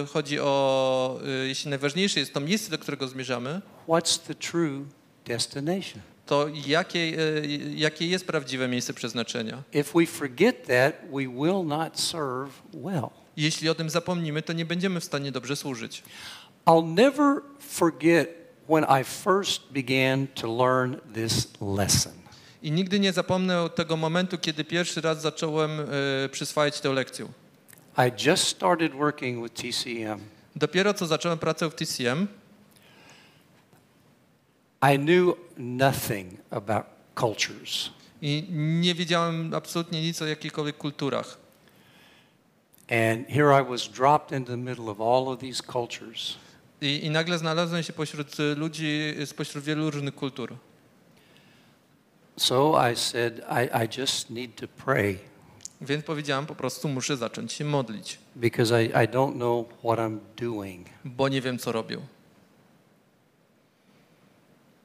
e, 0.01 0.05
chodzi 0.05 0.39
o, 0.39 1.19
e, 1.43 1.47
jeśli 1.47 1.69
najważniejsze 1.69 2.19
jest 2.19 2.33
to 2.33 2.39
miejsce, 2.39 2.71
do 2.71 2.77
którego 2.77 3.07
zmierzamy, 3.07 3.61
what's 3.87 4.19
the 4.27 4.35
true 4.35 4.85
destination? 5.25 6.01
To 6.27 6.47
jakie, 6.67 6.99
e, 6.99 7.47
jakie 7.75 8.07
jest 8.07 8.27
prawdziwe 8.27 8.67
miejsce 8.67 8.93
przeznaczenia? 8.93 9.63
If 9.73 9.99
we 9.99 10.05
forget 10.05 10.67
that, 10.67 10.95
we 11.11 11.27
will 11.27 11.65
not 11.65 11.99
serve 11.99 12.51
well. 12.73 13.09
Jeśli 13.37 13.69
o 13.69 13.75
tym 13.75 13.89
zapomnimy, 13.89 14.41
to 14.41 14.53
nie 14.53 14.65
będziemy 14.65 14.99
w 14.99 15.03
stanie 15.03 15.31
dobrze 15.31 15.55
służyć. 15.55 16.03
I'll 16.65 16.93
never 16.93 17.41
forget 17.59 18.29
when 18.69 18.83
I 19.01 19.03
first 19.03 19.61
began 19.71 20.27
to 20.27 20.47
learn 20.57 20.95
this 21.13 21.47
lesson. 21.61 22.13
I 22.63 22.71
nigdy 22.71 22.99
nie 22.99 23.13
zapomnę 23.13 23.69
tego 23.75 23.97
momentu, 23.97 24.37
kiedy 24.37 24.63
pierwszy 24.63 25.01
raz 25.01 25.21
zacząłem 25.21 25.71
e, 25.79 26.29
przyswajać 26.29 26.81
tę 26.81 26.89
lekcję. 26.89 27.25
I 27.97 28.27
just 28.27 28.47
started 28.47 28.93
working 28.93 29.43
with 29.43 29.55
TCM. 29.61 30.19
Dopiero 30.55 30.93
co 30.93 31.07
zacząłem 31.07 31.37
pracę 31.37 31.69
w 31.69 31.75
TCM, 31.75 32.27
I 34.81 34.97
knew 34.97 35.35
nothing 35.57 36.37
about 36.51 36.85
cultures. 37.15 37.89
i 38.21 38.47
nie 38.51 38.95
wiedziałem 38.95 39.53
absolutnie 39.53 40.01
nic 40.01 40.21
o 40.21 40.25
jakichkolwiek 40.25 40.77
kulturach. 40.77 41.37
And 42.89 43.27
here 43.27 43.61
I 43.61 43.69
was 43.69 43.89
dropped 43.89 44.31
into 44.31 44.51
the 44.51 44.57
middle 44.57 44.89
of 44.89 45.01
all 45.01 45.33
of 45.33 45.39
these 45.39 45.63
cultures. 45.63 46.35
I, 46.81 47.05
I 47.05 47.09
nagle 47.09 47.37
znalazłem 47.37 47.83
się 47.83 47.93
pośród 47.93 48.37
ludzi, 48.55 49.15
spośród 49.25 49.63
wielu 49.63 49.91
różnych 49.91 50.15
kultur. 50.15 50.55
So 52.37 52.91
I 52.91 52.95
said, 52.95 53.39
I, 53.39 53.85
I 53.85 53.99
just 54.01 54.29
need 54.29 54.55
to 54.55 54.67
pray 54.85 55.17
Więc 55.81 56.05
powiedziałem, 56.05 56.45
po 56.45 56.55
prostu 56.55 56.89
muszę 56.89 57.17
zacząć 57.17 57.53
się 57.53 57.65
modlić, 57.65 58.19
because 58.35 58.83
I, 58.85 58.87
I 58.87 59.07
don't 59.07 59.33
know 59.33 59.67
what 59.79 59.99
I'm 59.99 60.17
doing. 60.37 60.87
bo 61.05 61.29
nie 61.29 61.41
wiem, 61.41 61.59
co 61.59 61.71
robię. 61.71 61.97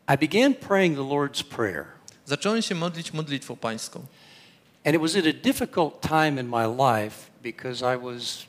I 0.09 0.17
began 0.17 0.55
praying 0.55 0.97
the 0.97 1.05
Lord's 1.05 1.43
Prayer. 1.43 1.87
Zacząłem 2.27 2.63
się 2.63 2.75
modlić 2.75 3.13
modlitwą 3.13 3.57
pańską. 3.57 4.07
And 4.85 4.95
it 4.95 5.01
was 5.01 5.17
at 5.17 5.27
a 5.27 5.33
difficult 5.33 6.01
time 6.01 6.41
in 6.41 6.49
my 6.49 6.67
life 6.67 7.31
because 7.43 7.83
I 7.83 7.97
was 7.97 8.47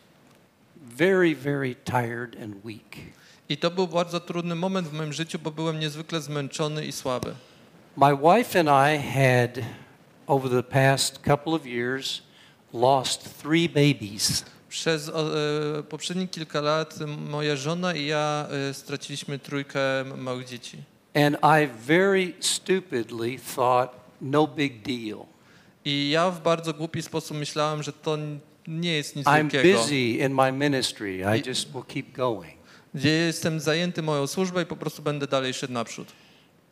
very, 0.97 1.35
very 1.35 1.75
tired 1.75 2.35
and 2.43 2.65
weak. 2.65 2.97
I 3.49 3.57
to 3.57 3.71
był 3.71 3.87
bardzo 3.87 4.19
trudny 4.19 4.55
moment 4.55 4.87
w 4.87 4.93
moim 4.93 5.13
życiu, 5.13 5.39
bo 5.39 5.51
byłem 5.51 5.79
niezwykle 5.79 6.21
zmęczony 6.21 6.85
i 6.85 6.91
słaby. 6.91 7.35
My 7.97 8.17
wife 8.17 8.59
and 8.59 8.69
I 8.69 8.97
had, 8.97 9.65
over 10.27 10.49
the 10.49 10.63
past 10.63 11.19
couple 11.21 11.53
of 11.53 11.65
years, 11.65 12.21
lost 12.73 13.41
three 13.41 13.69
babies. 13.69 14.45
Przez 14.69 15.09
e, 15.09 15.13
poprzednie 15.89 16.27
kilka 16.27 16.61
lat 16.61 16.99
moja 17.29 17.55
żona 17.55 17.93
i 17.93 18.05
ja 18.05 18.47
e, 18.69 18.73
straciliśmy 18.73 19.39
trójkę 19.39 19.79
małych 20.17 20.47
dzieci. 20.47 20.92
And 21.15 21.37
I 21.43 21.67
very 21.67 22.33
stupidly 22.39 23.39
thought, 23.55 23.91
no 24.21 24.47
big 24.47 24.81
deal. 24.81 25.25
I 25.85 26.09
ja 26.09 26.31
w 26.31 26.41
bardzo 26.41 26.73
głupi 26.73 27.01
sposób 27.01 27.37
myślałem, 27.37 27.83
że 27.83 27.93
to 27.93 28.17
nie 28.67 28.93
jest 28.93 29.15
nic 29.15 29.27
I'm 29.27 29.49
wielkiego. 29.49 29.79
busy 29.79 29.95
in 29.95 30.33
my 30.33 30.51
ministry. 30.51 31.17
I 31.37 31.49
just 31.49 31.71
will 31.73 31.83
keep 31.83 32.11
going. 32.11 32.53
Gdzie 32.93 33.09
jestem 33.09 33.59
zajęty 33.59 34.01
moją 34.01 34.27
służbą 34.27 34.61
i 34.61 34.65
po 34.65 34.75
prostu 34.75 35.01
będę 35.01 35.27
dalej 35.27 35.53
szedł 35.53 35.73
naprzód. 35.73 36.07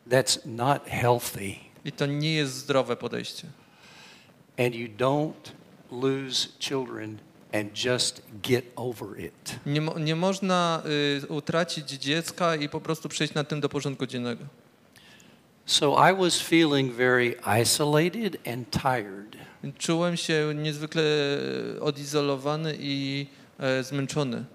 That's 0.08 0.40
not 0.46 0.86
healthy. 0.86 1.56
I 1.86 1.92
to 1.92 2.06
nie 2.06 2.34
jest 2.34 2.54
zdrowe 2.54 2.96
podejście. 2.96 3.48
And 4.58 4.76
you 4.76 4.88
don't 4.98 5.52
lose 5.92 6.48
children 6.60 7.18
and 7.54 7.86
just 7.86 8.22
get 8.44 8.66
over 8.76 9.20
it. 9.20 9.56
Nie, 9.66 9.82
mo- 9.82 10.00
nie 10.00 10.16
można 10.16 10.84
y, 11.24 11.28
utracić 11.28 11.90
dziecka 11.90 12.56
i 12.56 12.70
po 12.70 12.82
prostu 12.82 13.10
przejść 13.10 13.34
na 13.34 13.44
tym 13.44 13.62
do 13.62 13.70
porządku 13.70 14.06
dziennego. 14.06 14.44
So 15.66 16.10
I 16.10 16.16
was 16.16 16.42
feeling 16.42 16.94
very 16.94 17.36
isolated 17.62 18.48
and 18.48 18.70
tired. 18.72 19.36
Czułem 19.78 20.18
się 20.18 20.54
niezwykle 20.56 21.04
e, 21.78 21.82
odizolowany 21.82 22.76
i 22.80 23.28
e, 23.60 23.84
zmęczony. 23.84 24.46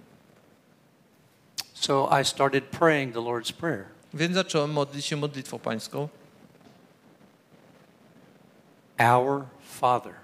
So 1.75 2.21
I 2.21 2.25
started 2.25 2.65
praying 2.65 3.15
the 3.15 3.21
Lord's 3.21 3.53
Prayer. 3.53 3.85
Więc 4.15 4.35
zacząłem 4.35 4.71
modlić 4.71 5.07
się 5.07 5.17
modlitwą 5.17 5.59
pańską. 5.59 6.09
Our 8.99 9.45
Father. 9.81 10.15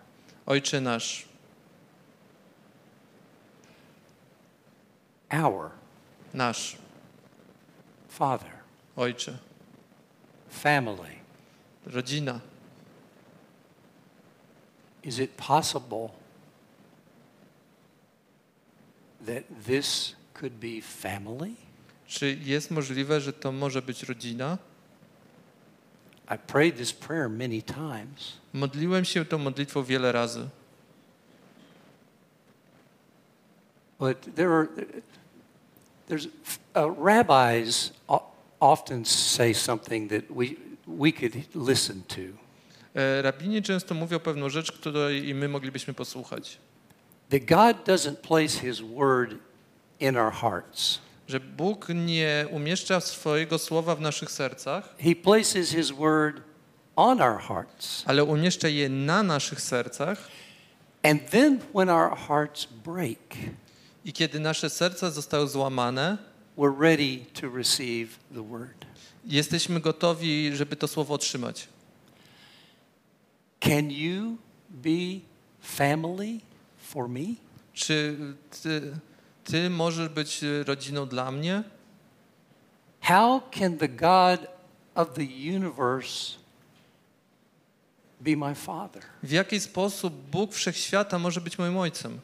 Ojcze 0.47 0.81
nasz, 0.81 1.29
Our 5.33 5.71
nasz, 6.35 6.77
Father. 8.09 8.51
Ojcze, 8.97 9.39
Family. 10.51 11.17
rodzina. 11.87 12.41
Is 15.03 15.19
it 15.19 15.37
possible 15.37 16.11
that 19.27 19.45
this 19.67 20.15
could 20.35 20.53
be 20.53 20.81
family? 20.81 21.55
Czy 22.07 22.39
jest 22.43 22.71
możliwe, 22.71 23.21
że 23.21 23.33
to 23.33 23.53
może 23.53 23.83
być 23.83 24.03
rodzina? 24.03 24.59
I 26.35 26.39
prayed 26.39 26.77
this 26.77 26.93
prayer 26.93 27.31
many 27.31 27.62
times. 27.62 28.33
Modliłem 28.53 29.05
się 29.05 29.25
tą 29.25 29.39
modlitwą 29.39 29.83
wiele 29.85 30.12
razy. 30.12 30.49
But 33.99 34.35
there 34.35 34.53
are, 34.53 34.69
there's, 36.09 36.29
uh, 36.77 36.91
rabbis 37.05 37.93
often 38.61 39.05
say 39.05 39.55
something 39.55 40.09
that 40.11 40.31
we, 40.31 40.57
we 40.87 41.13
could 41.13 41.35
listen 41.55 42.03
to. 42.09 42.21
E, 42.95 43.23
Rabini 43.23 43.63
często 43.63 43.95
mówią 43.95 44.19
pewną 44.19 44.49
rzecz, 44.49 44.73
której 44.73 45.29
i 45.29 45.35
my 45.35 45.49
moglibyśmy 45.49 45.95
posłuchać. 45.95 46.59
That 47.31 47.45
God 47.45 47.85
doesn't 47.87 48.17
place 48.17 48.61
His 48.61 48.81
word 48.81 49.35
in 50.01 50.17
our 50.17 50.33
hearts. 50.33 50.99
Że 51.29 51.41
Bóg 51.41 51.89
nie 51.89 52.47
umieszcza 52.51 53.01
swojego 53.01 53.59
słowa 53.59 53.95
w 53.95 54.01
naszych 54.01 54.31
sercach, 54.31 54.95
He 54.99 55.17
places 55.17 55.71
His 55.71 55.91
word 55.91 56.41
on 56.97 57.23
our 57.23 57.41
hearts. 57.41 58.05
ale 58.07 58.25
umieszcza 58.25 58.69
je 58.69 58.89
na 58.89 59.23
naszych 59.23 59.61
sercach 59.61 60.29
And 61.03 61.31
then 61.31 61.61
when 61.75 61.89
our 61.91 62.17
hearts 62.17 62.69
break, 62.85 63.37
i 64.05 64.13
kiedy 64.13 64.41
nasze 64.41 64.71
serca 64.71 65.11
zostały 65.11 65.49
złamane, 65.49 66.19
we're 66.59 66.81
ready 66.81 67.25
to 67.41 67.57
receive 67.57 68.09
the 68.35 68.49
word. 68.49 68.87
jesteśmy 69.25 69.81
gotowi, 69.81 70.57
żeby 70.57 70.77
to 70.77 70.89
słowo 70.89 71.15
otrzymać. 71.15 71.69
Can 73.61 73.91
you 73.91 74.37
be 74.71 75.21
family 75.61 76.41
for 76.79 77.09
me? 77.09 77.35
Czy 77.73 78.17
ty, 78.63 78.83
ty 79.45 79.71
możesz 79.71 80.09
być 80.09 80.41
rodziną 80.67 81.07
dla 81.07 81.31
mnie? 81.31 81.63
How 83.01 83.41
can 83.51 83.79
the 83.79 83.89
God 83.89 84.47
of 84.95 85.15
the 85.15 85.25
universe 85.57 86.37
be 88.21 88.37
my 88.37 88.55
father? 88.55 89.03
W 89.23 89.31
jaki 89.31 89.61
sposób 89.61 90.15
Bóg 90.31 90.53
wszechświata 90.55 91.19
może 91.19 91.41
być 91.41 91.59
moim 91.59 91.77
ojcem? 91.77 92.21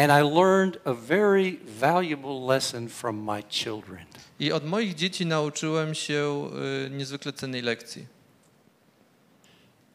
And 0.00 0.10
I 0.10 0.22
learned 0.22 0.78
a 0.86 0.94
very 0.94 1.60
valuable 1.80 2.46
lesson 2.46 2.88
from 2.88 3.22
my 3.22 3.42
children. 3.50 4.06
I 4.38 4.52
od 4.52 4.64
moich 4.64 4.94
dzieci 4.94 5.26
nauczyłem 5.26 5.94
się 5.94 6.50
y, 6.86 6.90
niezwykle 6.90 7.32
cennej 7.32 7.62
lekcji. 7.62 8.06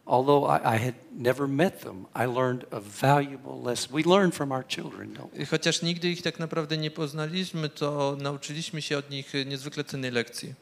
Although 0.06 0.46
I, 0.46 0.76
I 0.76 0.78
had 0.78 0.94
never 1.12 1.48
met 1.48 1.82
them, 1.82 2.06
I 2.16 2.26
learned 2.26 2.66
a 2.72 2.80
valuable 2.80 3.62
lesson. 3.64 3.92
We 3.94 4.04
learn 4.04 4.32
from 4.32 4.52
our 4.52 4.68
children, 4.68 5.14
don't 5.14 5.32
we? 5.38 5.46
Chociaż 5.46 5.82
nigdy 5.82 6.10
ich 6.10 6.22
tak 6.22 6.40
naprawdę 6.40 6.78
nie 6.78 6.92
poznaliśmy, 6.92 7.70
to 7.70 8.18
nauczyliśmy 8.22 8.82
się 8.82 8.98
od 8.98 9.10
nich 9.10 9.36
y, 9.36 9.46
niezwykle 9.46 9.84
cennej 9.84 10.12
lekcji. 10.12 10.54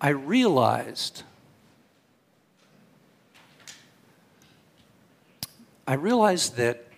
I 0.00 0.12
realized 0.28 1.24
I 5.86 5.96
realized 5.96 6.56
that 6.56 6.91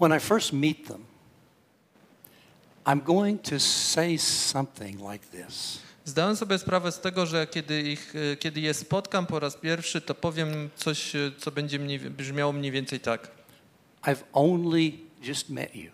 when 0.00 0.12
I 0.12 0.18
first 0.20 0.52
meet 0.52 0.86
them, 0.88 1.04
I'm 2.86 3.00
going 3.00 3.38
to 3.42 3.60
say 3.60 4.18
something 4.18 4.98
like 5.10 5.26
this. 5.30 5.78
Zdałem 6.04 6.36
sobie 6.36 6.58
sprawę 6.58 6.92
z 6.92 7.00
tego, 7.00 7.26
że 7.26 7.46
kiedy, 7.46 7.82
ich, 7.82 8.14
e, 8.32 8.36
kiedy 8.36 8.60
je 8.60 8.74
spotkam 8.74 9.26
po 9.26 9.40
raz 9.40 9.56
pierwszy, 9.56 10.00
to 10.00 10.14
powiem 10.14 10.70
coś, 10.76 11.16
e, 11.16 11.32
co 11.38 11.50
będzie 11.50 11.78
mniej, 11.78 11.98
brzmiało 11.98 12.52
mniej 12.52 12.72
więcej 12.72 13.00
tak. 13.00 13.30
I've 14.02 14.22
only 14.32 14.92
just 15.22 15.48
met 15.50 15.76
you, 15.76 15.90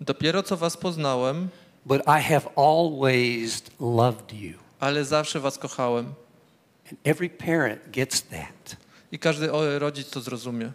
Dopiero 0.00 0.42
co 0.42 0.56
was 0.56 0.76
poznałem, 0.76 1.48
but 1.86 2.02
I 2.02 2.22
have 2.22 2.48
always 2.56 3.62
loved 3.80 4.32
you. 4.32 4.58
ale 4.80 5.04
zawsze 5.04 5.40
was 5.40 5.58
kochałem. 5.58 6.14
And 6.90 6.98
every 7.04 7.30
parent 7.30 7.90
gets 7.90 8.22
that. 8.22 8.76
I 9.12 9.18
każdy 9.18 9.48
rodzic 9.78 10.10
to 10.10 10.20
zrozumie. 10.20 10.72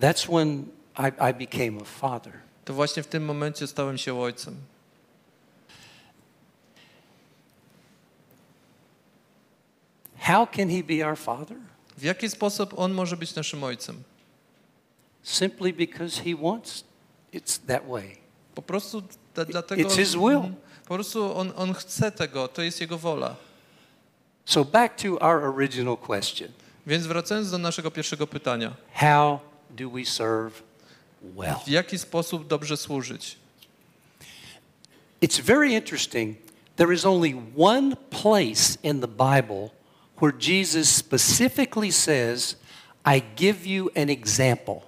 That's 0.00 0.26
when 0.26 0.64
I, 0.98 1.30
I 1.30 1.34
became 1.46 1.80
a 1.80 1.84
father. 1.84 2.32
To 2.64 2.74
właśnie 2.74 3.02
w 3.02 3.06
tym 3.06 3.24
momencie 3.24 3.66
stałem 3.66 3.98
się 3.98 4.14
ojcem. 4.20 4.56
How 10.18 10.46
can 10.46 10.68
he 10.70 10.82
be 10.82 11.06
our 11.08 11.16
father? 11.18 11.56
W 11.98 12.02
jaki 12.02 12.30
sposób 12.30 12.78
on 12.78 12.92
może 12.92 13.16
być 13.16 13.34
naszym 13.34 13.64
ojcem? 13.64 14.02
Simply 15.22 15.72
because 15.72 16.22
he 16.22 16.34
wants 16.36 16.84
it's 17.32 17.58
that 17.66 17.86
way. 17.88 18.16
Po 18.54 18.62
prostu 18.62 19.00
d- 19.00 19.46
dlatego. 19.46 19.82
It's 19.82 19.96
his 19.96 20.12
will. 20.14 20.36
Mhm. 20.36 20.54
Po 20.88 20.94
prostu 20.94 21.36
on, 21.36 21.52
on 21.56 21.74
chce 21.74 22.12
tego, 22.12 22.48
to 22.48 22.62
jest 22.62 22.80
jego 22.80 22.98
wola. 22.98 23.36
So 24.44 24.64
back 24.64 24.96
to 25.02 25.18
our 25.18 25.44
original 25.44 25.96
question. 25.96 26.48
Więc 26.86 27.06
wracając 27.06 27.50
do 27.50 27.58
naszego 27.58 27.90
pierwszego 27.90 28.26
pytania. 28.26 28.74
How 28.94 29.38
do 29.70 29.90
we 29.90 30.04
serve 30.04 30.62
well? 31.34 31.56
W 31.66 31.68
jaki 31.68 31.98
sposób 31.98 32.46
dobrze 32.46 32.76
służyć? 32.76 33.36
It's 35.22 35.40
very 35.40 35.72
interesting. 35.72 36.36
There 36.76 36.94
is 36.94 37.06
only 37.06 37.34
one 37.56 37.96
place 38.10 38.78
in 38.82 39.00
the 39.00 39.08
Bible 39.08 39.70
where 40.20 40.32
Jesus 40.32 40.88
specifically 40.88 41.92
says, 41.92 42.56
I 43.04 43.22
give 43.36 43.66
you 43.66 43.90
an 43.96 44.10
example. 44.10 44.80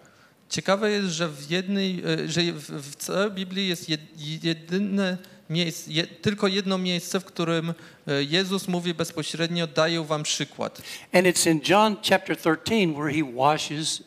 Ciekawe 0.49 0.91
jest, 0.91 1.09
że 1.09 1.29
w 1.29 1.51
jednej, 1.51 2.03
e, 2.25 2.29
że 2.29 2.41
w, 2.53 2.97
całej 2.97 3.31
Biblii 3.31 3.69
jest 3.69 3.89
jed- 3.89 4.43
jedyne 4.43 5.19
miejsce, 5.51 5.91
tylko 6.23 6.49
jedno 6.49 6.79
miejsce, 6.79 7.21
w 7.21 7.25
którym 7.25 7.75
e, 8.07 8.23
Jezus 8.23 8.69
mówi 8.69 8.95
bezpośrednio, 8.95 9.67
daję 9.67 10.05
wam 10.05 10.23
przykład. 10.23 10.83
And 11.13 11.27
it's 11.27 11.51
in 11.51 11.61
John 11.69 11.97
chapter 12.09 12.37
13 12.37 12.95
where 12.95 13.13
he 13.13 13.33
washes 13.35 14.03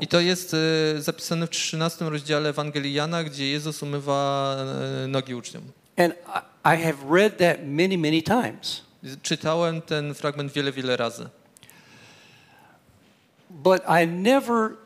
I 0.00 0.06
to 0.06 0.20
jest 0.20 0.54
e, 0.54 1.02
zapisane 1.02 1.46
w 1.46 1.50
13 1.50 2.04
rozdziale 2.04 2.48
Ewangelii 2.48 2.94
Jana, 2.94 3.24
gdzie 3.24 3.50
Jezus 3.50 3.82
umywa 3.82 4.56
e, 5.04 5.08
nogi 5.08 5.34
uczniom. 5.34 5.62
And 5.96 6.14
I, 6.64 6.76
have 6.82 6.96
read 7.10 7.38
that 7.38 7.58
many, 7.66 7.98
many 7.98 8.22
times. 8.22 8.82
Czytałem 9.22 9.82
ten 9.82 10.14
fragment 10.14 10.52
wiele, 10.52 10.72
wiele 10.72 10.96
razy. 10.96 11.28
But 13.50 13.82
I 14.02 14.06
never, 14.06 14.76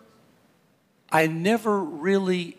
I 1.13 1.29
never 1.29 1.83
really 2.03 2.57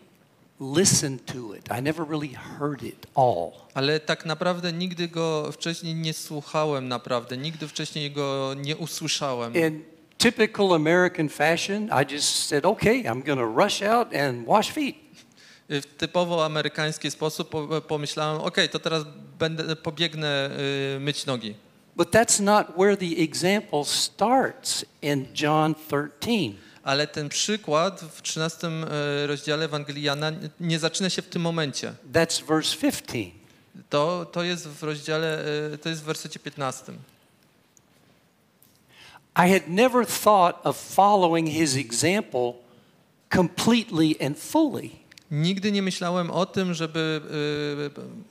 listened 0.60 1.26
to 1.26 1.54
it. 1.54 1.68
I 1.78 1.82
never 1.82 2.08
really 2.08 2.34
heard 2.34 2.82
it 2.82 3.06
all. 3.14 3.52
Ale 3.74 4.00
tak 4.00 4.26
naprawdę 4.26 4.72
nigdy 4.72 5.08
go 5.08 5.52
wcześniej 5.52 5.94
nie 5.94 6.12
słuchałem 6.14 6.88
naprawdę, 6.88 7.36
nigdy 7.36 7.68
wcześniej 7.68 8.10
go 8.10 8.54
nie 8.56 8.76
usłyszałem. 8.76 9.54
In 9.54 9.82
typical 10.20 10.74
American 10.74 11.28
fashion, 11.28 11.88
I 11.90 12.04
just 12.04 12.46
said, 12.46 12.64
okay, 12.64 13.04
I'm 13.06 13.22
going 13.22 13.38
to 13.38 13.46
rush 13.46 13.82
out 13.82 14.14
and 14.14 14.46
wash 14.46 14.70
feet. 14.70 14.96
W 15.68 15.86
typowo 15.96 16.44
amerykański 16.44 17.10
sposób 17.10 17.50
po- 17.50 17.80
pomyślałem, 17.80 18.40
ok, 18.40 18.56
to 18.70 18.78
teraz 18.78 19.04
będę, 19.38 19.76
pobiegnę 19.76 20.50
y, 20.96 21.00
myć 21.00 21.26
nogi. 21.26 21.54
But 21.96 22.10
that's 22.10 22.40
not 22.40 22.66
where 22.76 22.96
the 22.96 23.22
example 23.22 23.84
starts 23.84 24.84
in 25.02 25.26
John 25.34 25.74
13. 25.74 26.54
Ale 26.82 27.06
ten 27.06 27.28
przykład 27.28 28.00
w 28.00 28.22
13 28.22 28.66
y, 28.66 29.26
rozdziale 29.26 29.64
Ewangelii 29.64 30.02
Jana 30.02 30.32
nie 30.60 30.78
zaczyna 30.78 31.10
się 31.10 31.22
w 31.22 31.28
tym 31.28 31.42
momencie. 31.42 31.92
That's 32.12 32.46
verse 32.46 32.76
15. 32.76 33.30
To, 33.90 34.26
to 34.32 34.42
jest 34.42 34.68
w 34.68 34.82
rozdziale, 34.82 35.44
y, 35.74 35.78
to 35.78 35.88
jest 35.88 36.02
w 36.02 36.04
wersecie 36.04 36.40
15. 36.40 36.92
I 39.36 39.52
had 39.52 39.68
never 39.68 40.06
thought 40.06 40.66
of 40.66 40.76
following 40.76 41.46
his 41.46 41.76
example 41.76 42.54
completely 43.34 44.16
and 44.26 44.38
fully. 44.38 44.90
Nigdy 45.30 45.72
nie 45.72 45.82
myślałem 45.82 46.30
o 46.30 46.46
tym, 46.46 46.74
żeby 46.74 47.20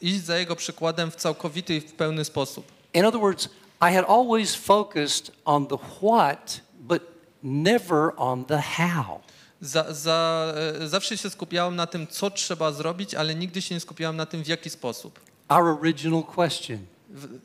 y, 0.01 0.05
iść 0.07 0.23
za 0.23 0.37
jego 0.37 0.55
przykładem 0.55 1.11
w 1.11 1.15
całkowity 1.15 1.75
i 1.75 1.81
w 1.81 1.93
pełny 1.93 2.25
sposób. 2.25 2.71
In 2.93 3.05
other 3.05 3.21
words, 3.21 3.49
I 3.81 3.93
had 3.93 4.05
always 4.07 4.55
focused 4.55 5.31
on 5.45 5.67
the 5.67 5.77
what, 5.77 6.61
but 6.79 7.01
never 7.43 8.11
on 8.17 8.45
the 8.45 8.61
how. 8.61 9.19
Za, 9.61 9.93
za, 9.93 10.53
e, 10.81 10.87
zawsze 10.87 11.17
się 11.17 11.29
skupiałem 11.29 11.75
na 11.75 11.87
tym, 11.87 12.07
co 12.07 12.31
trzeba 12.31 12.71
zrobić, 12.71 13.15
ale 13.15 13.35
nigdy 13.35 13.61
się 13.61 13.75
nie 13.75 13.81
skupiałem 13.81 14.15
na 14.15 14.25
tym, 14.25 14.43
w 14.43 14.47
jaki 14.47 14.69
sposób. 14.69 15.19
Our 15.49 15.63
original 15.63 16.23
question 16.23 16.85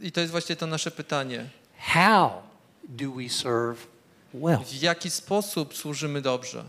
I 0.01 0.13
to 0.13 0.21
jest 0.21 0.31
właśnie 0.31 0.57
to 0.57 0.67
nasze 0.67 0.91
pytanie. 0.91 1.51
How 1.79 2.31
do 2.89 3.13
we 3.13 3.29
serve 3.29 3.87
well? 4.35 4.65
W 4.65 4.83
jaki 4.83 5.11
sposób 5.11 5.77
służymy 5.77 6.23
dobrze? 6.23 6.65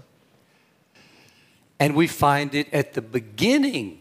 And 1.80 1.96
we 1.96 2.08
find 2.08 2.54
it 2.54 2.74
at 2.74 2.94
the 2.94 3.02
beginning 3.02 3.98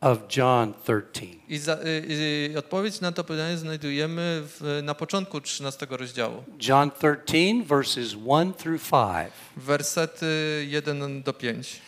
of 0.00 0.18
John 0.36 0.74
13. 0.74 1.40
I, 1.48 1.58
za, 1.58 1.74
y, 1.74 2.50
y, 2.54 2.58
odpowiedź 2.58 3.00
na 3.00 3.12
to 3.12 3.24
pytanie 3.24 3.56
znajdujemy 3.56 4.42
w, 4.42 4.80
na 4.82 4.94
początku 4.94 5.40
13 5.40 5.86
rozdziału. 5.90 6.44
John 6.68 6.90
13, 6.90 7.64
verses 7.64 8.14
1 8.14 8.54
through 8.54 8.82
5. 8.82 9.32
Wersety 9.56 10.66
1 10.68 11.22
do 11.22 11.32
5. 11.32 11.80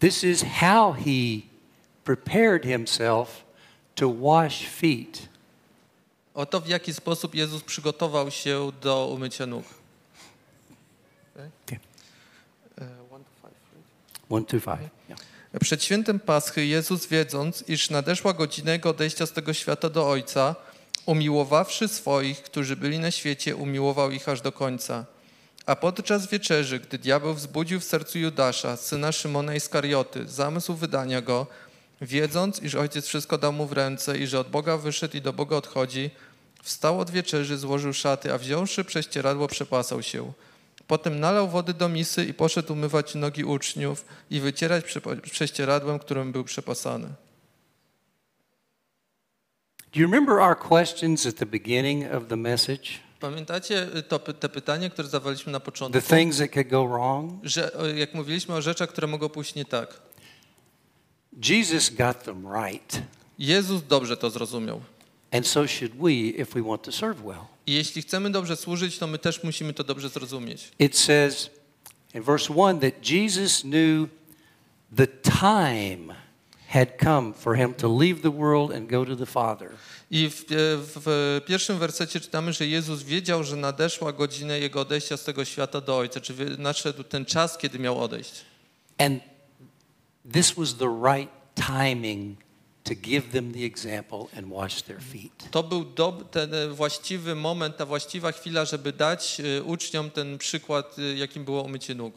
This 0.00 0.24
is 0.24 0.42
how 0.60 0.92
he 0.92 1.42
prepared 2.04 2.64
himself 2.64 3.44
to 3.94 4.08
wash 4.08 4.66
feet. 4.66 5.29
Oto 6.34 6.60
w 6.60 6.68
jaki 6.68 6.94
sposób 6.94 7.34
Jezus 7.34 7.62
przygotował 7.62 8.30
się 8.30 8.72
do 8.82 9.06
umycia 9.06 9.46
nóg. 9.46 9.64
Okay. 11.34 11.80
E, 12.78 12.86
1 14.30 14.44
through 14.44 14.64
5. 14.64 14.78
Yeah. 15.08 15.20
Przed 15.60 15.84
świętem 15.84 16.20
Paschy 16.20 16.66
Jezus, 16.66 17.06
wiedząc, 17.06 17.64
iż 17.68 17.90
nadeszła 17.90 18.32
godzina 18.32 18.72
Jego 18.72 18.90
odejścia 18.90 19.26
z 19.26 19.32
tego 19.32 19.52
świata 19.52 19.90
do 19.90 20.08
Ojca, 20.08 20.54
umiłowawszy 21.06 21.88
swoich, 21.88 22.42
którzy 22.42 22.76
byli 22.76 22.98
na 22.98 23.10
świecie, 23.10 23.56
umiłował 23.56 24.10
ich 24.10 24.28
aż 24.28 24.40
do 24.40 24.52
końca. 24.52 25.04
A 25.66 25.76
podczas 25.76 26.26
wieczerzy, 26.26 26.80
gdy 26.80 26.98
diabeł 26.98 27.34
wzbudził 27.34 27.80
w 27.80 27.84
sercu 27.84 28.18
Judasza, 28.18 28.76
syna 28.76 29.12
Szymona 29.12 29.54
Iskarioty, 29.54 30.28
zamysł 30.28 30.74
wydania 30.74 31.20
go, 31.22 31.46
wiedząc, 32.00 32.62
iż 32.62 32.74
Ojciec 32.74 33.06
wszystko 33.06 33.38
dał 33.38 33.52
mu 33.52 33.66
w 33.66 33.72
ręce 33.72 34.18
i 34.18 34.26
że 34.26 34.40
od 34.40 34.48
Boga 34.50 34.76
wyszedł 34.76 35.16
i 35.16 35.20
do 35.20 35.32
Boga 35.32 35.56
odchodzi, 35.56 36.10
wstał 36.62 37.00
od 37.00 37.10
wieczerzy, 37.10 37.58
złożył 37.58 37.92
szaty, 37.92 38.32
a 38.32 38.38
wziąwszy 38.38 38.84
prześcieradło, 38.84 39.48
przepasał 39.48 40.02
się. 40.02 40.32
Potem 40.86 41.20
nalał 41.20 41.48
wody 41.48 41.74
do 41.74 41.88
misy 41.88 42.24
i 42.24 42.34
poszedł 42.34 42.72
umywać 42.72 43.14
nogi 43.14 43.44
uczniów 43.44 44.04
i 44.30 44.40
wycierać 44.40 44.84
prześcieradłem, 45.30 45.98
którym 45.98 46.32
był 46.32 46.44
przepasany. 46.44 47.08
Do 49.94 50.00
you 50.00 50.06
remember 50.06 50.38
our 50.38 50.58
questions 50.58 51.26
at 51.26 51.36
the 51.36 51.46
beginning 51.46 52.14
of 52.14 52.26
the 52.28 52.36
message? 52.36 52.84
Pamiętacie 53.20 53.86
to, 54.08 54.18
py- 54.18 54.34
te 54.34 54.48
pytanie, 54.48 54.90
które 54.90 55.08
zadawaliśmy 55.08 55.52
na 55.52 55.60
The 55.60 55.64
początku? 55.64 56.00
things 56.16 56.38
that 56.38 56.50
could 56.50 56.68
go 56.68 56.86
wrong? 56.88 57.32
Że 57.42 57.72
jak 57.96 58.14
mówiliśmy 58.14 58.54
o 58.54 58.62
rzeczach, 58.62 58.88
które 58.88 59.06
mogą 59.06 59.28
pójść 59.28 59.54
nie 59.54 59.64
tak. 59.64 59.94
Jesus 61.42 61.90
got 61.90 62.24
them 62.24 62.46
right. 62.64 63.02
Jezus 63.38 63.82
dobrze 63.82 64.16
to 64.16 64.30
zrozumiał. 64.30 64.80
And 65.32 65.46
so 65.46 65.66
should 65.66 65.94
we 65.94 66.12
if 66.12 66.54
we 66.54 66.62
want 66.62 66.82
to 66.82 66.92
serve 66.92 67.22
well. 67.24 67.46
I 67.66 67.74
jeśli 67.74 68.02
chcemy 68.02 68.30
dobrze 68.30 68.56
służyć, 68.56 68.98
to 68.98 69.06
my 69.06 69.18
też 69.18 69.44
musimy 69.44 69.72
to 69.72 69.84
dobrze 69.84 70.08
zrozumieć. 70.08 70.72
It 70.78 70.96
says 70.96 71.50
in 72.14 72.22
verse 72.22 72.54
1 72.54 72.80
that 72.80 73.10
Jesus 73.10 73.62
knew 73.62 74.08
the 74.96 75.06
time 75.06 76.14
had 76.68 76.88
come 77.02 77.32
for 77.32 77.56
him 77.56 77.74
to 77.74 77.98
leave 77.98 78.22
the 78.22 78.30
world 78.30 78.72
and 78.72 78.90
go 78.90 79.06
to 79.06 79.16
the 79.16 79.26
Father. 79.26 79.70
I 80.10 80.30
w, 80.30 80.40
e, 80.40 80.44
w 80.96 81.40
pierwszym 81.46 81.78
wersecie 81.78 82.20
czytamy, 82.20 82.52
że 82.52 82.66
Jezus 82.66 83.02
wiedział, 83.02 83.44
że 83.44 83.56
nadeszła 83.56 84.12
godzina 84.12 84.56
Jego 84.56 84.80
odejścia 84.80 85.16
z 85.16 85.24
tego 85.24 85.44
świata 85.44 85.80
do 85.80 85.98
Ojca, 85.98 86.20
czy 86.20 86.34
nadszedł 86.58 87.04
ten 87.04 87.24
czas, 87.24 87.58
kiedy 87.58 87.78
miał 87.78 88.02
odejść. 88.02 88.32
And 88.98 89.22
this 90.32 90.56
was 90.56 90.74
the 90.74 90.88
right 90.88 91.30
timing 91.54 92.36
to 92.84 92.94
give 92.94 93.32
them 93.32 93.52
the 93.52 93.64
example 93.64 94.28
and 94.36 94.46
wash 94.50 94.82
their 94.82 95.00
feet. 95.00 95.48
To 95.50 95.62
był 95.62 95.84
dob, 95.84 96.30
ten 96.30 96.50
właściwy 96.74 97.34
moment, 97.34 97.76
ta 97.76 97.86
właściwa 97.86 98.32
chwila, 98.32 98.64
żeby 98.64 98.92
dać 98.92 99.40
uczniom 99.64 100.10
ten 100.10 100.38
przykład, 100.38 100.96
jakim 101.16 101.44
było 101.44 101.62
umycie 101.62 101.94
nóg. 101.94 102.14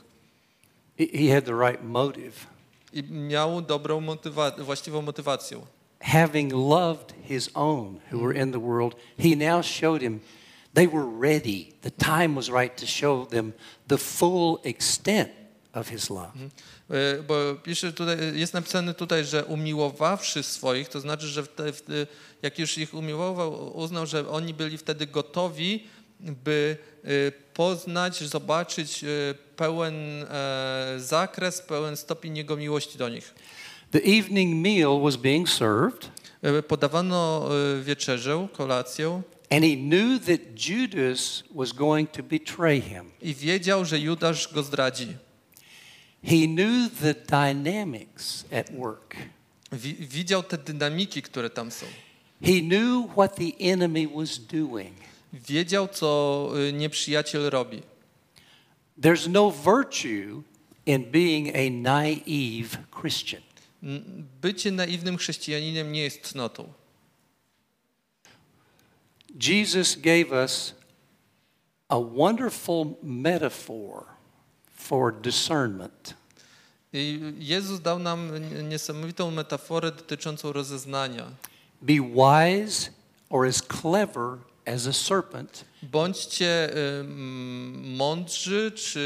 He- 0.97 1.07
He 1.17 1.33
had 1.35 1.45
the 1.45 1.53
right 1.69 1.83
motive. 1.83 2.45
I 2.93 3.03
miał 3.03 3.61
dobrą 3.61 4.01
motywa- 4.01 4.63
właściwą 4.63 5.01
motywację. 5.01 5.57
having 6.01 6.53
loved 6.53 7.13
his 7.27 7.49
own 7.53 7.99
who 8.11 8.19
were 8.19 8.33
in 8.43 8.51
the 8.51 8.59
world, 8.59 8.95
he 9.19 9.35
now 9.35 9.65
showed 9.65 10.01
him 10.01 10.19
they 10.73 10.87
were 10.87 11.05
ready. 11.19 11.65
The 11.81 11.91
time 11.91 12.35
was 12.35 12.49
right 12.49 12.75
to 12.81 12.85
show 12.85 13.25
them 13.25 13.53
the 13.87 13.97
full 13.97 14.59
extent 14.63 15.29
of 15.73 15.87
his 15.89 16.09
love. 16.09 16.31
Mhm. 16.35 16.49
E, 16.89 17.23
Bo 17.23 17.33
pisze 17.63 17.93
tutaj, 17.93 18.17
jest 18.35 18.53
napisane 18.53 18.93
tutaj, 18.93 19.25
że 19.25 19.45
umiłowawszy 19.45 20.43
swoich, 20.43 20.89
to 20.89 20.99
znaczy, 20.99 21.27
że 21.27 21.43
w- 21.43 22.05
jak 22.41 22.59
już 22.59 22.77
ich 22.77 22.93
umiłował, 22.93 23.77
uznał, 23.77 24.05
że 24.05 24.29
oni 24.29 24.53
byli 24.53 24.77
wtedy 24.77 25.07
gotowi, 25.07 25.83
by 26.19 26.77
e, 27.03 27.07
poznać, 27.53 28.23
zobaczyć 28.23 29.03
e, 29.03 29.07
pełen 29.55 29.95
e, 30.23 30.95
zakres, 30.97 31.61
pełen 31.61 31.97
stopień 31.97 32.37
Jego 32.37 32.57
miłości 32.57 32.97
do 32.97 33.09
nich. 33.09 33.33
The 33.91 33.99
evening 34.03 34.55
meal 34.67 35.01
was 35.03 35.15
being 35.15 35.49
served, 35.49 36.09
E, 36.41 36.63
Podawano 36.63 37.49
e, 37.79 37.83
wieczerzę, 37.83 38.47
kolację 38.53 39.21
and 39.49 39.63
he 39.65 39.75
knew 39.75 40.25
that 40.25 40.39
Judas 40.69 41.43
was 41.55 41.73
going 41.73 42.11
to 42.11 42.23
betray 42.23 42.81
him. 42.81 43.11
i 43.21 43.33
wiedział, 43.35 43.85
że 43.85 43.99
Judasz 43.99 44.53
go 44.53 44.63
zdradzi. 44.63 45.07
He 46.23 46.47
knew 46.47 46.89
the 46.89 47.13
dynamics 47.13 48.45
at 48.51 48.71
work. 48.71 49.15
Wi- 49.71 49.95
Widział 50.07 50.43
te 50.43 50.57
dynamiki, 50.57 51.21
które 51.21 51.49
tam 51.49 51.71
są. 51.71 51.85
He 52.41 52.61
knew 52.61 53.07
what 53.15 53.35
the 53.35 53.51
enemy 53.59 54.07
was 54.07 54.37
doing. 54.39 54.93
Wiedział, 55.33 55.87
co 55.87 56.49
y, 56.69 56.73
nieprzyjaciel 56.73 57.49
robi. 57.49 57.81
There's 59.01 59.27
no 59.29 59.51
virtue 59.51 60.43
in 60.85 61.11
being 61.11 61.55
a 61.55 61.69
naive 61.71 62.77
Christian. 63.01 63.41
Bycie 64.41 64.71
naiwnym 64.71 65.17
chrześcijaninem 65.17 65.91
nie 65.91 66.01
jest 66.03 66.21
cnotą. 66.21 66.73
Jesus 69.35 69.95
gave 69.95 70.31
us 70.31 70.73
a 71.89 71.97
wonderful 71.99 72.95
metaphor 73.03 74.05
for 74.83 75.13
discernment. 75.21 76.13
I 76.93 77.19
Jezus 77.39 77.79
dał 77.81 77.99
nam 77.99 78.31
niesamowitą 78.69 79.31
metaforę 79.31 79.91
dotyczącą 79.91 80.53
rozeznania. 80.53 81.31
Be 81.81 81.93
wise 81.93 82.89
or 83.29 83.47
as 83.47 83.61
clever 83.81 84.37
as 84.65 84.87
a 84.87 84.93
serpent, 84.93 85.65
Bądźcie 85.83 86.69
y, 86.77 87.03
mądrzy, 87.73 88.71
czy 88.75 88.99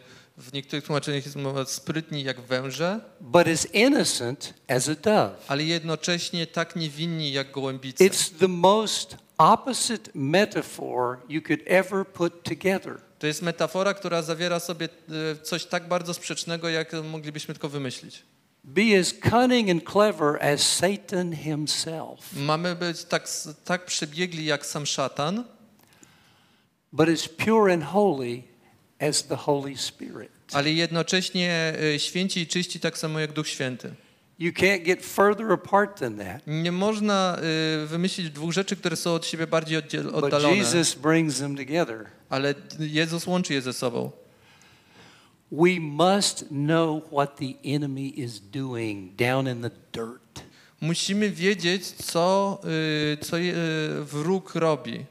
y, 0.00 0.42
w 0.42 0.52
niektórych 0.52 0.84
tłumaczeniach 0.84 1.24
jest 1.24 1.36
mowa 1.36 1.64
sprytni 1.64 2.22
jak 2.24 2.40
węże, 2.40 3.00
but 3.20 3.48
as 3.48 3.74
innocent 3.74 4.54
as 4.68 4.88
a 4.88 4.94
dove. 4.94 5.36
ale 5.48 5.64
jednocześnie 5.64 6.46
tak 6.46 6.76
niewinni 6.76 7.32
jak 7.32 7.50
gołębice. 7.50 8.04
It's 8.04 8.38
the 8.38 8.48
most 8.48 9.16
opposite 9.38 10.10
metaphor 10.14 11.18
you 11.28 11.42
could 11.42 11.60
ever 11.66 12.06
put 12.06 12.42
together. 12.42 12.98
To 13.18 13.26
jest 13.26 13.42
metafora, 13.42 13.94
która 13.94 14.22
zawiera 14.22 14.60
sobie 14.60 14.88
y, 15.32 15.42
coś 15.42 15.64
tak 15.64 15.88
bardzo 15.88 16.14
sprzecznego, 16.14 16.68
jak 16.68 16.92
moglibyśmy 16.92 17.54
tylko 17.54 17.68
wymyślić. 17.68 18.22
Be 18.64 18.82
as 19.00 19.14
cunning 19.30 19.70
and 19.70 19.90
clever 19.92 20.42
as 20.42 20.60
Satan 20.76 21.36
himself, 21.36 22.32
Mamy 22.32 22.74
być 22.74 23.04
tak, 23.04 23.28
tak 23.64 23.84
przebiegli 23.84 24.44
jak 24.44 24.66
sam 24.66 24.86
szatan, 24.86 25.44
but 26.92 27.08
as 27.08 27.28
pure 27.28 27.72
and 27.74 27.84
holy 27.84 28.42
as 29.00 29.22
the 29.26 29.36
Holy 29.36 29.76
Spirit. 29.76 30.30
ale 30.52 30.70
jednocześnie 30.72 31.74
y, 31.94 31.98
święci 31.98 32.40
i 32.40 32.46
czyści 32.46 32.80
tak 32.80 32.98
samo 32.98 33.20
jak 33.20 33.32
Duch 33.32 33.48
Święty. 33.48 33.94
You 34.38 34.52
can't 34.52 34.84
get 34.84 35.04
further 35.04 35.52
apart 35.52 35.98
than 36.00 36.16
that. 36.18 36.42
Nie 36.46 36.72
można 36.72 37.38
y, 37.84 37.86
wymyślić 37.86 38.30
dwóch 38.30 38.52
rzeczy, 38.52 38.76
które 38.76 38.96
są 38.96 39.14
od 39.14 39.26
siebie 39.26 39.46
bardziej 39.46 39.78
oddziel- 39.78 40.04
But 40.12 40.14
oddalone, 40.24 40.56
Jesus 40.56 40.94
brings 40.94 41.38
them 41.38 41.56
together. 41.56 42.06
ale 42.30 42.54
Jezus 42.78 43.26
łączy 43.26 43.54
je 43.54 43.62
ze 43.62 43.72
sobą. 43.72 44.10
We 45.52 45.80
must 45.80 46.44
know 46.48 47.04
what 47.12 47.36
the 47.36 47.54
enemy 47.64 48.08
is 48.08 48.40
doing 48.40 49.14
down 49.16 49.48
in 49.48 49.62
the 49.62 49.70
dirt. 49.92 50.42
Musimy 50.80 51.30
wiedzieć, 51.30 51.86
co, 51.92 52.60
y, 52.64 53.16
co 53.20 53.38
y, 53.38 53.52
wróg 54.04 54.54
robi. 54.54 55.04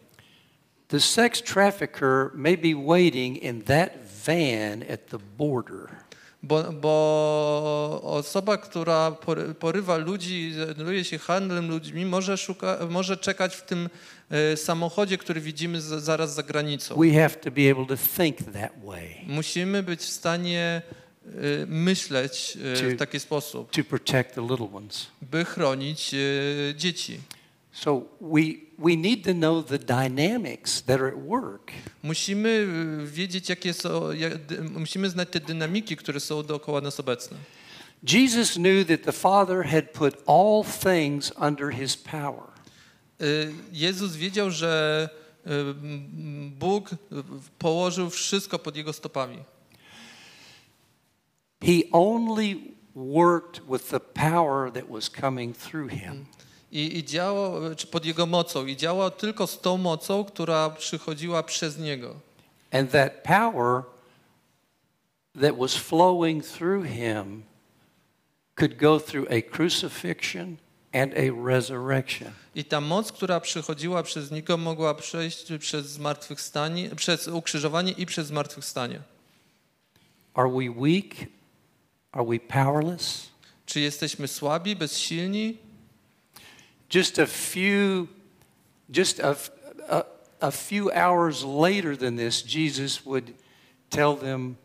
The 0.88 1.00
sex 1.00 1.42
trafficker 1.42 2.32
may 2.36 2.58
be 2.58 2.76
waiting 2.88 3.44
in 3.44 3.62
that 3.62 3.90
van 4.26 4.84
at 4.94 5.08
the 5.10 5.18
border. 5.38 5.88
Bo, 6.44 6.64
bo 6.74 8.00
osoba, 8.04 8.58
która 8.58 9.12
pory- 9.12 9.54
porywa 9.54 9.98
ludzi, 9.98 10.54
zajmuje 10.76 11.04
się 11.04 11.18
handlem 11.18 11.70
ludźmi, 11.70 12.06
może, 12.06 12.38
szuka, 12.38 12.78
może 12.90 13.18
czekać 13.18 13.56
w 13.56 13.62
tym 13.62 13.90
e, 14.30 14.58
samochodzie, 14.58 15.18
który 15.18 15.42
widzimy 15.42 15.82
za, 15.82 16.00
zaraz 16.00 16.34
za 16.34 16.44
granicą. 16.44 16.96
Musimy 19.28 19.84
być 19.84 20.00
w 20.02 20.10
stanie 20.10 20.82
e, 21.26 21.32
myśleć 21.68 22.58
e, 22.74 22.76
w 22.96 23.00
taki 23.00 23.20
sposób, 23.20 23.72
by 25.22 25.46
chronić 25.46 26.16
dzieci. 26.76 27.20
So 27.74 28.06
we, 28.22 28.68
we 28.78 28.96
need 28.96 29.24
to 29.24 29.34
know 29.34 29.62
the 29.62 29.80
dynamics 29.80 30.82
that 30.82 31.02
are 31.02 31.08
at 31.08 31.18
work. 31.18 31.72
Musimy 32.04 32.50
e, 32.50 33.06
wiedzieć, 33.06 33.50
jakie 33.50 33.74
są, 33.74 34.12
jak, 34.12 34.34
musimy 34.72 35.10
znać 35.10 35.30
te 35.30 35.40
dynamiki, 35.40 35.98
które 35.98 36.20
są 36.20 36.44
dookoła 36.44 36.82
nas 36.82 37.00
obecne. 37.00 37.38
Jesus 38.04 38.54
knew 38.54 38.88
that 38.88 39.04
the 39.04 39.12
Father 39.12 39.64
had 39.64 39.94
put 39.94 40.14
all 40.28 40.64
things 40.64 41.32
under 41.38 41.72
his 41.72 41.98
power. 41.98 42.44
E, 43.22 43.26
Jezus 43.72 44.16
wiedział, 44.16 44.52
że 44.52 45.10
e, 45.46 45.50
Bóg 46.60 46.90
położył 47.60 48.10
wszystko 48.10 48.60
pod 48.60 48.76
jego 48.76 48.94
stopami. 48.94 49.38
He 51.64 51.84
only 51.92 52.56
worked 52.96 53.62
with 53.72 53.90
the 53.90 54.00
power 54.00 54.72
that 54.72 54.90
was 54.90 55.10
coming 55.10 55.58
through 55.58 55.92
him. 55.92 56.26
I, 56.74 56.98
I 56.98 57.04
działał, 57.04 57.76
czy 57.76 57.88
pod 57.88 58.06
jego 58.06 58.26
mocą, 58.26 58.66
i 58.66 58.78
działał 58.78 59.12
tylko 59.12 59.48
z 59.48 59.60
tą 59.60 59.78
mocą, 59.78 60.26
która 60.26 60.70
przychodziła 60.70 61.44
przez 61.44 61.78
niego. 61.78 62.16
And 62.72 62.92
that 62.92 63.24
power 63.24 63.84
that 65.42 65.58
was 65.58 65.76
flowing 65.76 66.46
through 66.46 66.86
him 66.86 67.44
could 68.56 68.78
go 68.78 69.00
through 69.00 69.32
a 69.32 69.42
crucifixion 69.42 70.58
and 70.94 71.14
a 71.14 71.46
resurrection. 71.46 72.32
I 72.56 72.66
ta 72.66 72.82
moc, 72.82 73.12
która 73.12 73.40
przychodziła 73.40 74.04
przez 74.04 74.32
niego, 74.32 74.58
mogła 74.58 74.94
przejść 74.94 75.48
przez 75.60 75.86
zmartwychwstanie, 75.86 76.90
przez 76.96 77.28
ukrzyżowanie 77.28 77.92
i 77.92 78.06
przez 78.06 78.28
zmartwychwstanie. 78.28 79.02
Are 80.34 80.50
we 80.50 80.70
weak? 80.70 81.28
Are 82.12 82.26
we 82.26 82.40
powerless? 82.40 83.30
Czy 83.66 83.80
jesteśmy 83.80 84.28
słabi, 84.28 84.76
bezsilni? 84.76 85.58
Just 86.94 87.18
a 87.18 87.26
few, 87.26 88.08
just 88.92 89.20
a, 89.20 89.36
a, 89.90 90.04
a 90.42 90.52
few 90.52 90.92
hours 90.92 91.44
later 91.44 91.98
than 91.98 92.18
this, 92.18 92.44
Jesus 92.44 93.04
would 93.04 93.34
tell 93.90 94.16
them, 94.16 94.58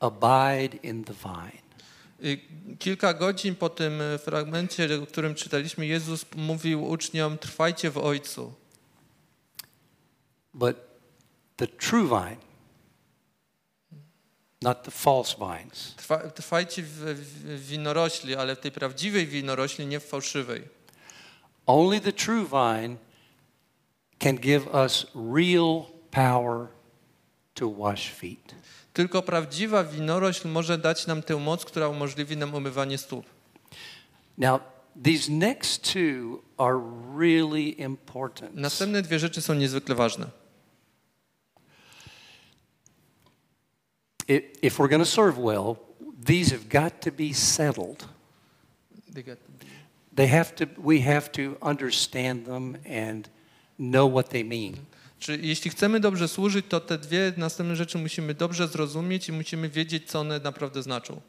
Abide 0.00 0.80
in 0.82 1.04
the 1.04 1.12
vine. 1.12 1.62
Kilka 2.78 3.14
godzin 3.14 3.54
po 3.54 3.68
tym 3.68 4.00
e, 4.00 4.18
fragmencie, 4.18 4.88
o 5.02 5.06
którym 5.06 5.34
czytaliśmy, 5.34 5.86
Jezus 5.86 6.24
mówił 6.36 6.84
uczniom: 6.84 7.38
Trwajcie 7.38 7.90
w 7.90 7.98
Ojcu. 7.98 8.54
But 10.54 10.76
the 11.56 11.66
true 11.66 12.08
vine, 12.08 12.36
not 14.62 14.82
the 14.82 14.90
false 14.90 15.36
vines, 15.38 15.94
Trwa, 15.96 16.18
trwajcie 16.30 16.82
w, 16.82 16.88
w 16.88 17.66
winorośli, 17.66 18.36
ale 18.36 18.56
w 18.56 18.60
tej 18.60 18.72
prawdziwej 18.72 19.26
winorośli, 19.26 19.86
nie 19.86 20.00
w 20.00 20.04
fałszywej. 20.04 20.81
Only 21.66 22.00
the 22.00 22.12
true 22.12 22.44
vine 22.44 22.98
can 24.18 24.36
give 24.36 24.68
us 24.68 25.06
real 25.14 25.86
power 26.10 26.68
to 27.54 27.68
wash 27.68 28.10
feet. 28.10 28.54
Tylko 28.92 29.22
prawdziwa 29.22 29.84
winorośl 29.84 30.48
może 30.48 30.78
dać 30.78 31.06
nam 31.06 31.22
tę 31.22 31.36
moc, 31.36 31.64
która 31.64 31.88
umożliwi 31.88 32.36
nam 32.36 32.54
umywanie 32.54 32.98
stóp. 32.98 33.26
Now, 34.38 34.60
these 35.04 35.32
next 35.32 35.92
two 35.92 36.42
are 36.58 36.78
really 37.16 37.68
important. 37.78 38.54
Następne 38.54 39.02
dwie 39.02 39.18
rzeczy 39.18 39.42
są 39.42 39.54
niezwykle 39.54 39.94
ważne. 39.94 40.26
If 44.62 44.78
we're 44.78 44.88
going 44.88 45.02
to 45.02 45.10
serve 45.10 45.38
well, 45.38 45.76
these 46.26 46.50
have 46.50 46.68
got 46.68 47.00
to 47.00 47.10
be 47.10 47.34
settled. 47.34 48.08
They 49.14 49.24
have 50.18 50.44
to, 50.44 50.66
we 50.82 51.00
have 51.00 51.28
to 51.28 51.66
understand 51.68 52.46
them 52.46 52.76
and 53.06 53.28
know 53.78 54.12
what 54.12 54.28
they 54.28 54.44
mean. 54.44 54.76
Czy 55.18 55.38
jeśli 55.42 55.70
chcemy 55.70 56.00
dobrze 56.00 56.28
służyć, 56.28 56.66
to 56.68 56.80
te 56.80 56.98
dwie 56.98 57.32
następne 57.36 57.76
rzeczy 57.76 57.98
musimy 57.98 58.34
dobrze 58.34 58.68
zrozumieć 58.68 59.28
i 59.28 59.32
musimy 59.32 59.68
wiedzieć, 59.68 60.10
co 60.10 60.20
one 60.20 60.40
naprawdę 60.40 60.82
znaczą. 60.82 61.20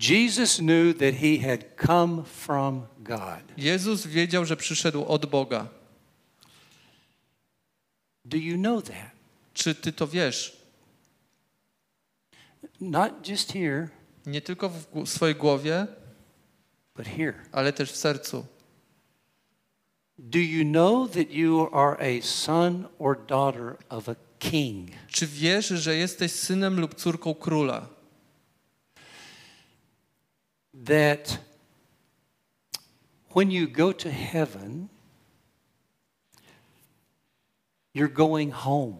Jesus 0.00 0.56
knew 0.56 0.98
that 0.98 1.14
he 1.14 1.38
had 1.48 1.64
come 1.86 2.24
from 2.24 2.86
God. 2.98 3.42
Jezus 3.56 4.06
wiedział, 4.06 4.44
że 4.44 4.56
przyszedł 4.56 5.04
od 5.04 5.26
Boga. 5.26 5.68
Do 8.24 8.36
you 8.36 8.56
know 8.56 8.84
that? 8.84 9.10
Czy 9.54 9.74
ty 9.74 9.92
to 9.92 10.06
wiesz? 10.06 10.56
Not 12.80 13.28
just 13.28 13.52
here, 13.52 13.88
Nie 14.26 14.40
tylko 14.40 14.68
w 14.68 15.08
swojej 15.08 15.34
głowie, 15.34 15.86
but 16.98 17.06
here. 17.06 17.34
ale 17.52 17.72
też 17.72 17.92
w 17.92 17.96
sercu. 17.96 18.46
Do 20.18 20.38
you 20.38 20.64
know 20.64 21.10
that 21.12 21.30
you 21.30 21.68
are 21.72 21.96
a 22.00 22.20
son 22.22 22.88
or 22.98 23.26
daughter 23.26 23.76
of 23.88 24.08
a 24.08 24.16
king? 24.38 24.90
Czy 25.08 25.26
wiesz, 25.26 25.66
że 25.68 25.96
jesteś 25.96 26.32
synem 26.32 26.80
lub 26.80 26.94
córką 26.94 27.34
króla? 27.34 27.86
That 30.86 31.38
when 33.34 33.52
you 33.52 33.68
go 33.68 33.92
to 33.92 34.08
heaven, 34.32 34.88
you're 37.94 38.12
going 38.12 38.54
home 38.54 38.96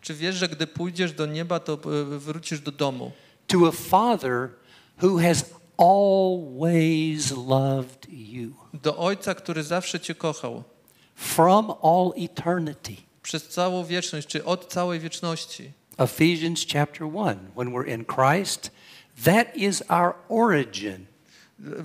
Czy 0.00 0.14
wiesz, 0.14 0.34
że 0.34 0.48
gdy 0.48 0.66
pójdziesz 0.66 1.12
do 1.12 1.26
nieba, 1.26 1.60
to 1.60 1.72
e, 1.72 2.18
wrócisz 2.18 2.60
do 2.60 2.72
domu? 2.72 3.12
to 3.46 3.66
a 3.66 3.72
father 3.72 4.50
who 5.02 5.18
has 5.18 5.44
always 5.78 7.30
loved 7.30 8.08
you 8.08 8.54
Do 8.74 8.96
Ojca, 8.96 9.34
który 9.34 9.62
zawsze 9.62 10.00
cię 10.00 10.14
kochał. 10.14 10.64
from 11.14 11.70
all 11.82 12.12
eternity. 12.16 12.96
Przez 13.22 13.48
całą 13.48 13.84
wieczność, 13.84 14.28
czy 14.28 14.44
od 14.44 14.68
całej 14.68 15.00
wieczności. 15.00 15.72
Ephesians 15.98 16.66
chapter 16.72 17.06
1, 17.06 17.38
when 17.56 17.72
we're 17.72 17.88
in 17.94 18.04
Christ, 18.04 18.70
that 19.24 19.56
is 19.56 19.82
our 19.88 20.14
origin. 20.28 21.06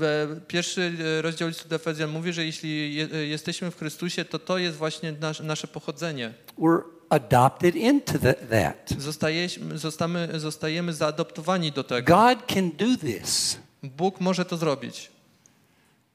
E, 0.02 0.40
Pierwszy 0.48 0.94
e, 1.18 1.22
rozdział 1.22 1.48
listu 1.48 1.70
do 1.70 1.76
Efezjan 1.76 2.10
mówi, 2.10 2.34
że 2.34 2.46
jeśli 2.46 2.96
je, 2.96 3.08
e, 3.14 3.26
jesteśmy 3.26 3.72
w 3.72 3.78
Chrystusie, 3.78 4.26
to 4.26 4.40
to 4.40 4.58
jest 4.58 4.78
właśnie 4.78 5.12
nasz, 5.12 5.40
nasze 5.40 5.68
pochodzenie. 5.68 6.34
We're 6.60 6.82
adopted 7.10 7.76
into 7.76 8.20
the, 8.20 8.34
that. 8.34 8.90
Zostajemy, 8.98 9.78
zostajemy 10.40 10.94
zaadoptowani 10.94 11.72
do 11.72 11.84
tego. 11.84 12.16
God 12.16 12.46
can 12.54 12.72
do 12.72 12.98
this. 13.02 13.58
Bóg 13.90 14.22
może 14.22 14.46
to 14.46 14.58
zrobić. 14.58 15.12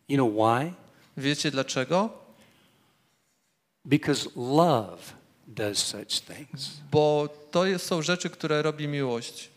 You 0.09 0.17
know 0.17 0.33
why? 0.33 0.73
Wiecie 1.17 1.51
dlaczego? 1.51 2.11
Because 3.85 4.29
love 4.37 4.99
does 5.47 5.79
such 5.79 6.21
things. 6.21 6.71
Bo 6.91 7.29
to 7.51 7.67
jest- 7.67 7.87
są 7.87 8.03
rzeczy, 8.03 8.31
które 8.31 8.63
robi 8.63 8.89
miłość. 8.89 9.51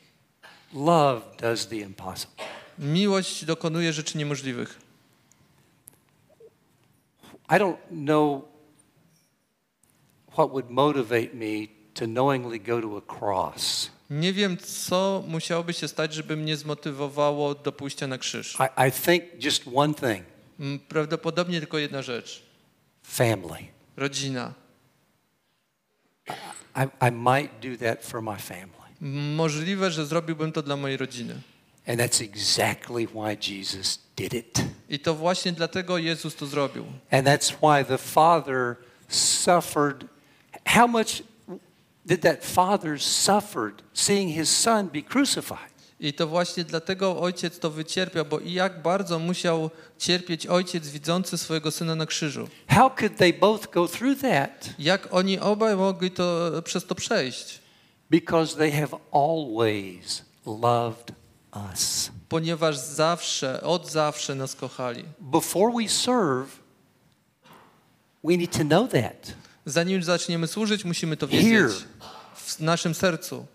Love 0.73 1.21
does 1.41 1.67
the 1.67 1.75
impossible. 1.75 2.45
Miłość 2.79 3.45
dokonuje 3.45 3.93
rzeczy 3.93 4.17
niemożliwych. 4.17 4.79
I 7.49 7.53
don't 7.53 7.77
know 7.89 8.41
what 10.33 10.49
would 10.49 10.69
motivate 10.69 11.33
me 11.33 11.67
to 11.93 12.05
knowingly 12.05 12.59
go 12.59 12.81
to 12.81 12.97
a 12.97 13.01
cross. 13.19 13.89
Nie 14.09 14.33
wiem, 14.33 14.57
co 14.57 15.23
musiałoby 15.27 15.73
się 15.73 15.87
stać, 15.87 16.13
żeby 16.13 16.35
mnie 16.37 16.57
zmotywowało 16.57 17.55
do 17.55 17.71
pójścia 17.71 18.07
na 18.07 18.17
krzyż. 18.17 18.57
I, 18.59 18.87
I 18.87 18.91
think 18.91 19.23
just 19.45 19.63
one 19.75 19.93
thing 19.93 20.25
Mm, 20.59 20.79
Prawdopodobnie 20.79 21.59
tylko 21.59 21.77
jedna 21.77 22.01
rzecz. 22.01 22.43
family. 23.03 23.59
Rodzina. 23.97 24.53
I, 26.75 27.07
I 27.07 27.11
might 27.11 27.49
do 27.61 27.85
that 27.85 28.03
for 28.05 28.21
my 28.21 28.37
family. 28.37 28.71
Możliwe, 29.35 29.91
że 29.91 30.05
zrobiłbym 30.05 30.51
to 30.51 30.61
dla 30.61 30.75
mojej 30.75 30.97
rodziny. 30.97 31.35
And 31.87 31.99
that's 31.99 32.21
exactly 32.23 33.07
why 33.07 33.37
Jesus 33.51 33.99
did 34.17 34.33
it. 34.33 34.61
I 34.89 34.99
to 34.99 35.15
właśnie 35.15 35.51
dlatego 35.51 35.97
Jezus 35.97 36.35
to 36.35 36.45
zrobił. 36.45 36.85
And 37.11 37.27
that's 37.27 37.51
why 37.61 37.85
the 37.85 37.97
Father 37.97 38.75
suffered. 39.09 40.03
How 40.65 40.87
much 40.87 41.23
did 42.05 42.21
that 42.21 42.45
Father 42.45 43.01
suffered 43.01 43.83
seeing 43.93 44.29
his 44.35 44.49
son 44.49 44.87
be 44.87 45.01
crucified? 45.01 45.75
I 45.99 46.13
to 46.13 46.27
właśnie 46.27 46.63
dlatego 46.63 47.21
ojciec 47.21 47.59
to 47.59 47.69
wycierpiał, 47.69 48.25
bo 48.25 48.39
i 48.39 48.53
jak 48.53 48.81
bardzo 48.81 49.19
musiał 49.19 49.69
cierpieć 49.97 50.47
ojciec 50.47 50.87
widzący 50.89 51.37
swojego 51.37 51.71
syna 51.71 51.95
na 51.95 52.05
krzyżu. 52.05 52.47
How 52.67 52.91
could 52.99 53.17
they 53.17 53.33
both 53.33 53.71
go 53.71 53.87
through 53.87 54.19
that? 54.21 54.69
Jak 54.79 55.13
oni 55.13 55.39
obaj 55.39 55.75
mogli 55.75 56.11
to, 56.11 56.51
przez 56.63 56.85
to 56.85 56.95
przejść? 56.95 57.59
Because 58.09 58.57
they 58.57 58.71
have 58.71 58.97
always 59.11 60.25
loved 60.45 61.11
us. 61.71 62.11
Ponieważ 62.29 62.77
zawsze, 62.77 63.61
od 63.61 63.91
zawsze 63.91 64.35
nas 64.35 64.55
kochali. 64.55 65.03
Before 65.19 65.73
we 65.81 65.89
serve, 65.89 66.47
we 68.23 68.37
need 68.37 68.51
to 68.57 68.63
know 68.63 68.91
that. 68.91 69.33
Zanim 69.65 70.03
zaczniemy 70.03 70.47
służyć, 70.47 70.85
musimy 70.85 71.17
to 71.17 71.27
Here. 71.27 71.41
wiedzieć 71.43 71.83
w 72.35 72.59
naszym 72.59 72.95
sercu. 72.95 73.45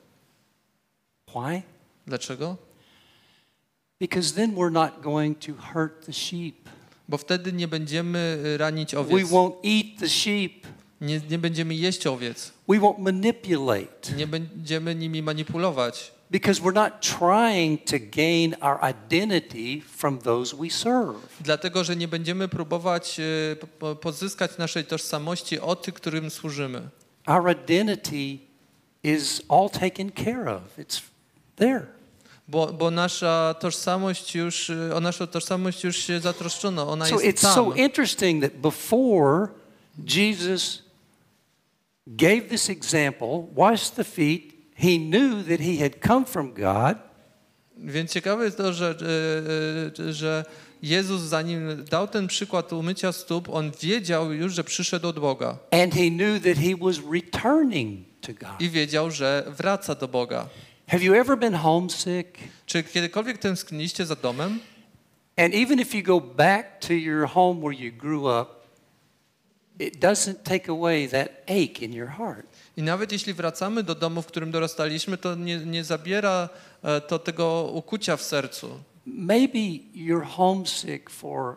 Why? 1.29 1.63
Dlaczego? 2.07 2.57
Because 4.01 4.35
then 4.35 4.55
we're 4.55 4.73
not 4.73 5.01
going 5.03 5.39
to 5.39 5.53
hurt 5.73 6.07
the 6.07 6.13
sheep. 6.13 6.55
Bo 7.09 7.19
wtedy 7.19 7.53
nie 7.53 7.69
będziemy 7.69 8.43
ranić 8.59 8.93
We 8.95 9.01
owiec. 9.01 9.29
won't 9.29 9.53
eat 9.65 9.87
the 10.01 10.09
sheep. 10.09 10.67
Nie, 11.01 11.21
nie 11.31 11.39
będziemy 11.39 11.75
jeść 11.75 12.07
owiec. 12.07 12.53
We 12.69 12.77
won't 12.77 12.99
manipulate. 12.99 14.13
Nie 14.17 14.27
będziemy 14.27 14.95
nimi 14.95 15.23
manipulować. 15.23 16.13
Because 16.31 16.63
we're 16.63 16.75
not 16.75 17.01
trying 17.01 17.85
to 17.85 17.97
gain 17.99 18.55
our 18.61 18.79
identity 18.91 19.81
from 19.81 20.19
those 20.19 20.57
we 20.57 20.71
serve. 20.71 21.17
Dlatego, 21.41 21.85
że 21.85 21.97
nie 21.97 22.09
będziemy 22.09 22.49
próbować 22.49 23.21
e, 23.21 23.57
po- 23.79 23.97
pozyskać 23.97 24.59
naszej 24.59 24.85
tożsamości 24.85 25.61
od 25.61 25.83
tych, 25.83 25.95
którym 25.95 26.31
służymy. 26.31 26.89
Our 27.27 27.51
identity 27.51 28.39
is 29.03 29.43
all 29.49 29.71
taken 29.71 30.11
care 30.25 30.49
of. 30.49 30.63
It's 30.79 31.01
there. 31.57 31.87
Bo, 32.49 32.67
bo 32.73 32.91
nasza 32.91 33.55
tożsamość 33.61 34.35
już, 34.35 34.71
e, 34.71 34.95
o 34.97 35.01
naszą 35.01 35.27
tożsamość 35.27 35.85
już 35.85 35.97
się 35.97 36.21
zatroszczono. 36.21 36.89
Ona 36.89 37.07
So 37.07 37.21
jest 37.21 37.39
it's 37.39 37.43
tam. 37.43 37.55
so 37.55 37.73
interesting 37.75 38.43
that 38.43 38.57
before 38.57 39.49
Jesus 40.17 40.83
gave 42.07 42.49
this 42.49 42.71
example, 42.71 43.47
washed 43.57 43.95
the 43.97 44.05
feet, 44.05 44.50
he 44.81 44.99
knew 44.99 45.43
that 45.43 45.61
he 45.61 45.77
had 45.77 46.01
come 46.09 46.25
from 46.27 46.53
God. 46.53 46.97
Więc 47.77 48.13
ciekawe 48.13 48.45
jest 48.45 48.57
to, 48.57 48.73
że, 48.73 48.95
e, 49.99 50.03
e, 50.09 50.13
że 50.13 50.45
Jezus 50.83 51.21
zanim 51.21 51.85
dał 51.91 52.09
ten 52.09 52.27
przykład 52.27 52.73
umycia 52.73 53.13
stóp, 53.13 53.49
on 53.49 53.71
wiedział 53.83 54.33
już, 54.33 54.53
że 54.55 54.65
przyszedł 54.65 55.09
od 55.09 55.19
Boga. 55.19 55.59
And 55.71 55.95
he 55.95 56.11
knew 56.11 56.43
that 56.43 56.57
he 56.57 56.77
was 56.81 56.97
returning 57.13 58.07
to 58.21 58.33
God. 58.33 58.61
I 58.61 58.71
wiedział, 58.71 59.11
że 59.11 59.45
wraca 59.47 59.95
do 59.95 60.09
Boga. 60.09 60.49
Have 60.87 61.03
you 61.03 61.15
ever 61.15 61.39
been 61.39 61.55
homesick? 61.55 62.29
Czy 62.67 62.83
kiedykolwiek 62.83 63.39
tęskniliście 63.39 64.07
za 64.07 64.17
domem? 64.17 64.59
And 65.37 65.55
even 65.55 65.81
if 65.81 65.99
you 65.99 66.03
go 66.03 66.21
back 66.21 66.81
to 66.81 66.93
your 66.93 67.29
home 67.29 67.61
where 67.61 67.85
you 67.85 67.93
grew 67.93 68.41
up, 68.41 68.47
it 69.79 69.99
doesn't 69.99 70.43
take 70.43 70.73
away 70.73 71.09
that 71.09 71.29
ache 71.47 71.83
in 71.83 71.93
your 71.93 72.09
heart. 72.09 72.50
I 72.81 72.83
nawet 72.83 73.13
jeśli 73.13 73.35
wracamy 73.35 73.83
do 73.83 73.95
domu, 73.95 74.23
w 74.23 74.27
którym 74.27 74.51
dorastaliśmy, 74.51 75.19
to 75.19 75.35
nie, 75.35 75.59
nie 75.59 75.85
zabiera 75.85 76.49
e, 76.83 77.01
to 77.01 77.19
tego 77.19 77.71
ukucia 77.75 78.17
w 78.17 78.23
sercu. 78.23 78.81
Maybe 79.07 79.59
you're 79.95 80.27
homesick 80.27 81.11
for 81.11 81.57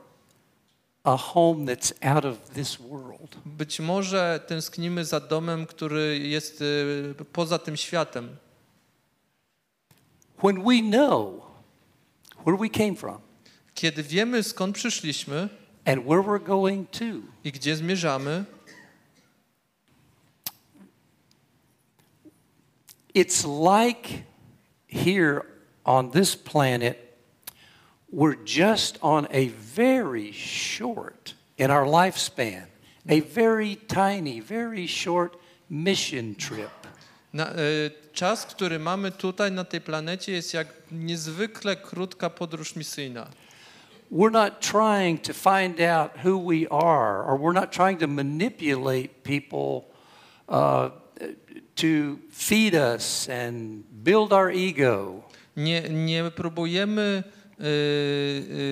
a 1.04 1.18
home 1.18 1.66
that's 1.66 1.94
out 2.16 2.26
of 2.26 2.50
this 2.50 2.76
world. 2.76 3.38
Być 3.46 3.80
może 3.80 4.40
tęsknimy 4.48 5.06
za 5.06 5.20
domem, 5.20 5.66
który 5.66 6.20
jest 6.20 6.64
e, 7.22 7.26
poza 7.26 7.60
tym 7.60 7.78
światem. 7.78 8.38
When 10.44 10.64
we 10.64 10.80
know 10.82 11.42
where 12.46 12.58
we 12.58 12.70
came 12.70 12.96
from 12.96 13.18
Kiedy 13.74 14.04
wiemy, 14.04 14.44
skąd 14.44 14.76
przyszliśmy 14.76 15.50
and 15.86 16.06
where 16.06 16.22
we're 16.22 16.44
going 16.44 16.90
to, 16.90 17.06
i 17.44 17.52
gdzie 17.52 17.76
zmierzamy, 17.76 18.46
it's 23.14 23.46
like 23.46 24.24
here 24.88 25.46
on 25.86 26.12
this 26.12 26.36
planet, 26.36 27.18
we're 28.12 28.36
just 28.36 28.98
on 29.02 29.28
a 29.32 29.48
very 29.48 30.32
short, 30.32 31.34
in 31.58 31.72
our 31.72 31.86
lifespan, 31.86 32.66
a 33.10 33.20
very 33.22 33.76
tiny, 33.76 34.40
very 34.40 34.88
short 34.88 35.36
mission 35.70 36.36
trip. 36.36 36.70
na, 37.34 37.50
e, 37.50 37.56
czas, 38.14 38.46
który 38.46 38.80
mamy 38.80 39.12
tutaj 39.12 39.52
na 39.52 39.64
tej 39.64 39.82
planecie 39.82 40.32
jest 40.32 40.54
jak 40.54 40.68
niezwykle 40.92 41.76
krótka 41.76 42.30
podróż 42.30 42.76
misyjna. 42.76 43.28
We're 44.12 44.32
not 44.32 44.60
trying 44.60 45.22
to 45.22 45.34
find 45.34 45.82
out 45.82 46.12
who 46.26 46.38
we 46.38 46.68
are, 46.70 47.24
or 47.26 47.40
we're 47.40 47.54
not 47.54 47.72
trying 47.72 48.00
to 48.00 48.08
manipulate 48.08 49.10
people 49.24 49.82
uh, 50.48 50.92
to 51.76 52.18
feed 52.32 52.76
us 52.76 53.30
and 53.30 53.84
build 54.04 54.34
our 54.34 54.52
ego. 54.52 55.24
Nie, 55.58 55.82
nie 55.90 56.32
próbujemy 56.36 57.24
y, 57.60 57.64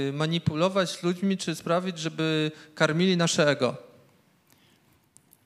y, 0.09 0.13
manipulować 0.13 1.03
ludźmi, 1.03 1.37
czy 1.37 1.55
sprawić, 1.55 1.99
żeby 1.99 2.51
karmili 2.75 3.17
nasze 3.17 3.47
ego. 3.47 3.75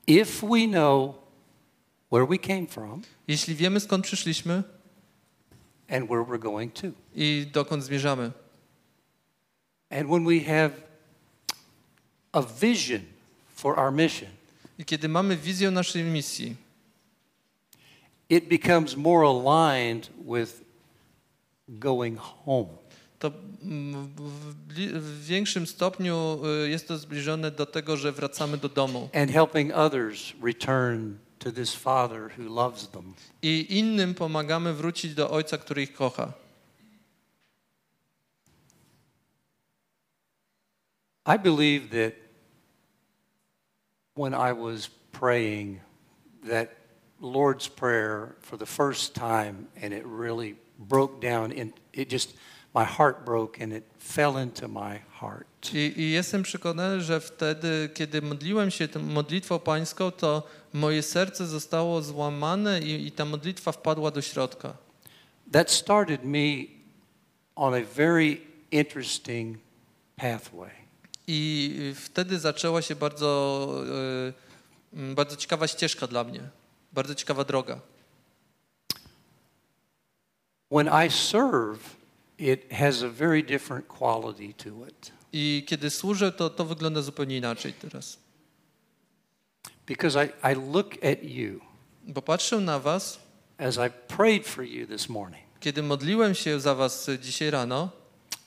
If 0.06 0.46
we 0.46 0.68
know 0.68 1.14
where 2.12 2.26
we 2.26 2.38
came 2.38 2.66
from 2.66 3.02
Jeśli 3.28 3.54
wiemy, 3.54 3.80
skąd 3.80 4.04
przyszliśmy 4.04 4.62
and 5.88 6.04
where 6.04 6.22
we're 6.22 6.38
going 6.38 6.74
to, 6.74 6.86
i 7.14 7.46
dokąd 7.52 7.84
zmierzamy, 7.84 8.32
and 9.90 10.08
when 10.08 10.24
we 10.24 10.40
have 10.40 10.70
a 12.32 12.42
vision 12.42 13.00
for 13.54 13.78
our 13.78 13.92
mission, 13.92 14.28
i 14.78 14.84
kiedy 14.84 15.08
mamy 15.08 15.36
wizję 15.36 15.70
naszej 15.70 16.04
misji, 16.04 16.56
it 18.28 18.48
becomes 18.48 18.96
more 18.96 19.22
aligned 19.22 20.10
with 20.24 20.64
going 21.68 22.18
home. 22.18 22.68
to 23.18 23.32
mm, 23.62 24.08
w, 24.68 25.24
większym 25.26 25.66
stopniu 25.66 26.40
y, 26.64 26.68
jest 26.68 26.88
to 26.88 26.98
zbliżone 26.98 27.50
do 27.50 27.66
tego, 27.66 27.96
że 27.96 28.12
wracamy 28.12 28.56
do 28.56 28.68
domu 28.68 29.08
and 29.14 29.30
helping 29.30 29.72
others 29.74 30.32
return 30.42 31.18
to 31.38 31.52
this 31.52 31.74
Father 31.74 32.30
who 32.38 32.54
loves 32.54 32.88
them. 32.88 33.14
i 33.42 33.66
innym 33.78 34.14
pomagamy 34.14 34.74
wrócić 34.74 35.14
do 35.14 35.30
Ojca, 35.30 35.58
który 35.58 35.82
ich 35.82 35.92
kocha. 35.92 36.32
I 41.26 41.38
believe 41.38 41.88
that 41.88 42.12
when 44.16 44.32
I 44.32 44.52
was 44.52 44.90
praying 45.12 45.80
that 46.48 46.68
Lord's 47.20 47.68
Prayer 47.68 48.34
for 48.40 48.58
the 48.58 48.66
first 48.66 49.14
time, 49.14 49.66
and 49.82 49.92
it 49.92 50.04
really 50.04 50.56
broke 50.78 51.20
down, 51.20 51.52
in, 51.52 51.72
it 51.92 52.08
just, 52.08 52.36
my 52.74 52.84
heart 52.84 53.24
broke 53.24 53.58
and 53.62 53.72
it 53.72 53.84
fell 53.98 54.36
into 54.36 54.68
my 54.68 55.00
heart. 55.20 55.46
I, 55.74 55.92
I 55.96 56.10
jestem 56.10 56.42
przekonany, 56.42 57.00
że 57.00 57.20
wtedy, 57.20 57.88
kiedy 57.94 58.22
modliłem 58.22 58.70
się 58.70 58.88
tą 58.88 59.00
modlitwą 59.02 59.58
pańską, 59.58 60.10
to 60.10 60.42
moje 60.72 61.02
serce 61.02 61.46
zostało 61.46 62.02
złamane 62.02 62.80
i, 62.80 63.06
i 63.06 63.12
ta 63.12 63.24
modlitwa 63.24 63.72
wpadła 63.72 64.10
do 64.10 64.22
środka. 64.22 64.76
That 65.52 65.70
started 65.70 66.24
me 66.24 66.64
on 67.54 67.74
a 67.74 67.80
very 67.96 68.40
interesting 68.70 69.58
pathway. 70.16 70.70
I 71.26 71.94
wtedy 71.96 72.38
zaczęła 72.38 72.82
się 72.82 72.96
bardzo, 72.96 73.70
mm, 74.92 75.14
bardzo 75.14 75.36
ciekawa 75.36 75.66
ścieżka 75.66 76.06
dla 76.06 76.24
mnie, 76.24 76.40
bardzo 76.96 77.14
ciekawa 77.14 77.44
droga. 77.44 77.80
When 80.70 80.88
I 80.88 81.10
serve, 81.10 81.78
it 82.38 82.72
has 82.72 83.02
a 83.02 83.08
very 83.08 83.42
different 83.42 83.86
quality 83.88 84.54
to 84.54 84.86
it 84.86 85.12
I 85.32 85.64
kiedy 85.66 85.90
służę, 85.90 86.32
to 86.32 86.50
to 86.50 86.64
wygląda 86.64 87.02
zupełnie 87.02 87.36
inaczej 87.36 87.72
teraz. 87.72 88.18
because 89.86 90.24
I, 90.24 90.28
I 90.52 90.54
look 90.54 90.94
at 91.04 91.24
you 91.24 91.60
Bo 92.08 92.22
patrzę 92.22 92.60
na 92.60 92.78
was, 92.78 93.18
as 93.58 93.76
I 93.76 93.90
prayed 94.16 94.46
for 94.46 94.64
you 94.64 94.86
this 94.86 95.08
morning, 95.08 95.44
kiedy 95.60 95.82
modliłem 95.82 96.34
się 96.34 96.60
za 96.60 96.74
was 96.74 97.10
dzisiaj 97.20 97.50
rano, 97.50 97.90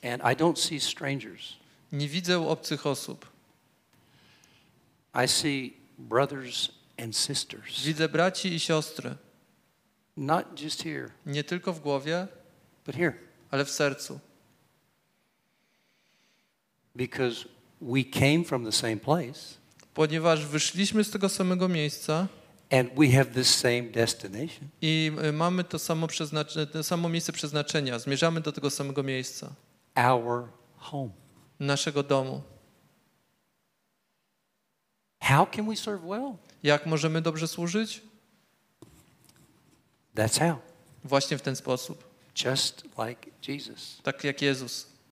and 0.04 0.22
I 0.22 0.36
don't 0.36 0.60
see 0.60 0.80
strangers. 0.80 1.54
nie 1.92 2.08
widzę 2.08 2.48
obcych 2.48 2.88
osób. 2.88 3.26
I 5.26 5.28
see 5.28 5.74
brothers 5.98 6.79
and 7.04 7.16
sisters, 7.18 7.84
Widzę 7.86 8.10
braci 8.10 8.54
i 8.54 8.60
siostry, 8.60 9.16
not 10.18 10.62
just 10.62 10.84
here, 10.84 11.10
nie 11.26 11.44
tylko 11.44 11.74
w 11.74 11.80
głowie, 11.80 12.28
but 12.86 12.96
here, 12.96 13.14
ale 13.52 13.66
w 13.66 13.70
sercu. 13.72 14.20
because 16.96 17.46
we 17.82 18.04
came 18.04 18.44
from 18.44 18.66
the 18.66 18.72
same 18.72 18.98
place 18.98 19.58
Ponieważ 19.94 20.46
wyszliśmy 20.46 21.04
z 21.04 21.12
tego 21.12 21.30
samego 21.30 21.68
miejsca 21.68 22.28
and 22.72 22.90
we 22.96 23.08
have 23.12 23.26
this 23.26 23.56
same 23.56 23.82
destination. 23.84 24.68
i 24.82 25.12
y, 25.24 25.32
mamy 25.34 25.64
to 25.64 25.80
samo, 25.80 26.08
przeznacze- 26.08 26.68
to 26.68 26.84
samo 26.84 27.10
miejsce 27.10 27.34
przeznaczenia, 27.34 28.00
zmierzamy 28.00 28.42
do 28.42 28.52
tego 28.52 28.70
samego 28.70 29.04
miejsca, 29.04 29.50
Our 29.96 30.48
home. 30.78 31.10
naszego 31.60 32.04
domu. 32.04 32.42
How 35.22 35.46
can 35.48 35.66
we 35.70 35.76
serve 35.76 36.02
well? 36.08 36.34
Jak 36.64 36.86
możemy 36.86 37.22
dobrze 37.22 37.48
służyć? 37.48 38.02
That's 40.16 40.40
how. 40.40 40.58
Właśnie 41.04 41.38
w 41.38 41.42
ten 41.42 41.56
sposób, 41.56 42.04
Just 42.46 42.84
like 42.84 43.32
Jesus. 43.48 43.98
tak 44.04 44.24
jak 44.24 44.42
Jezus. 44.42 44.89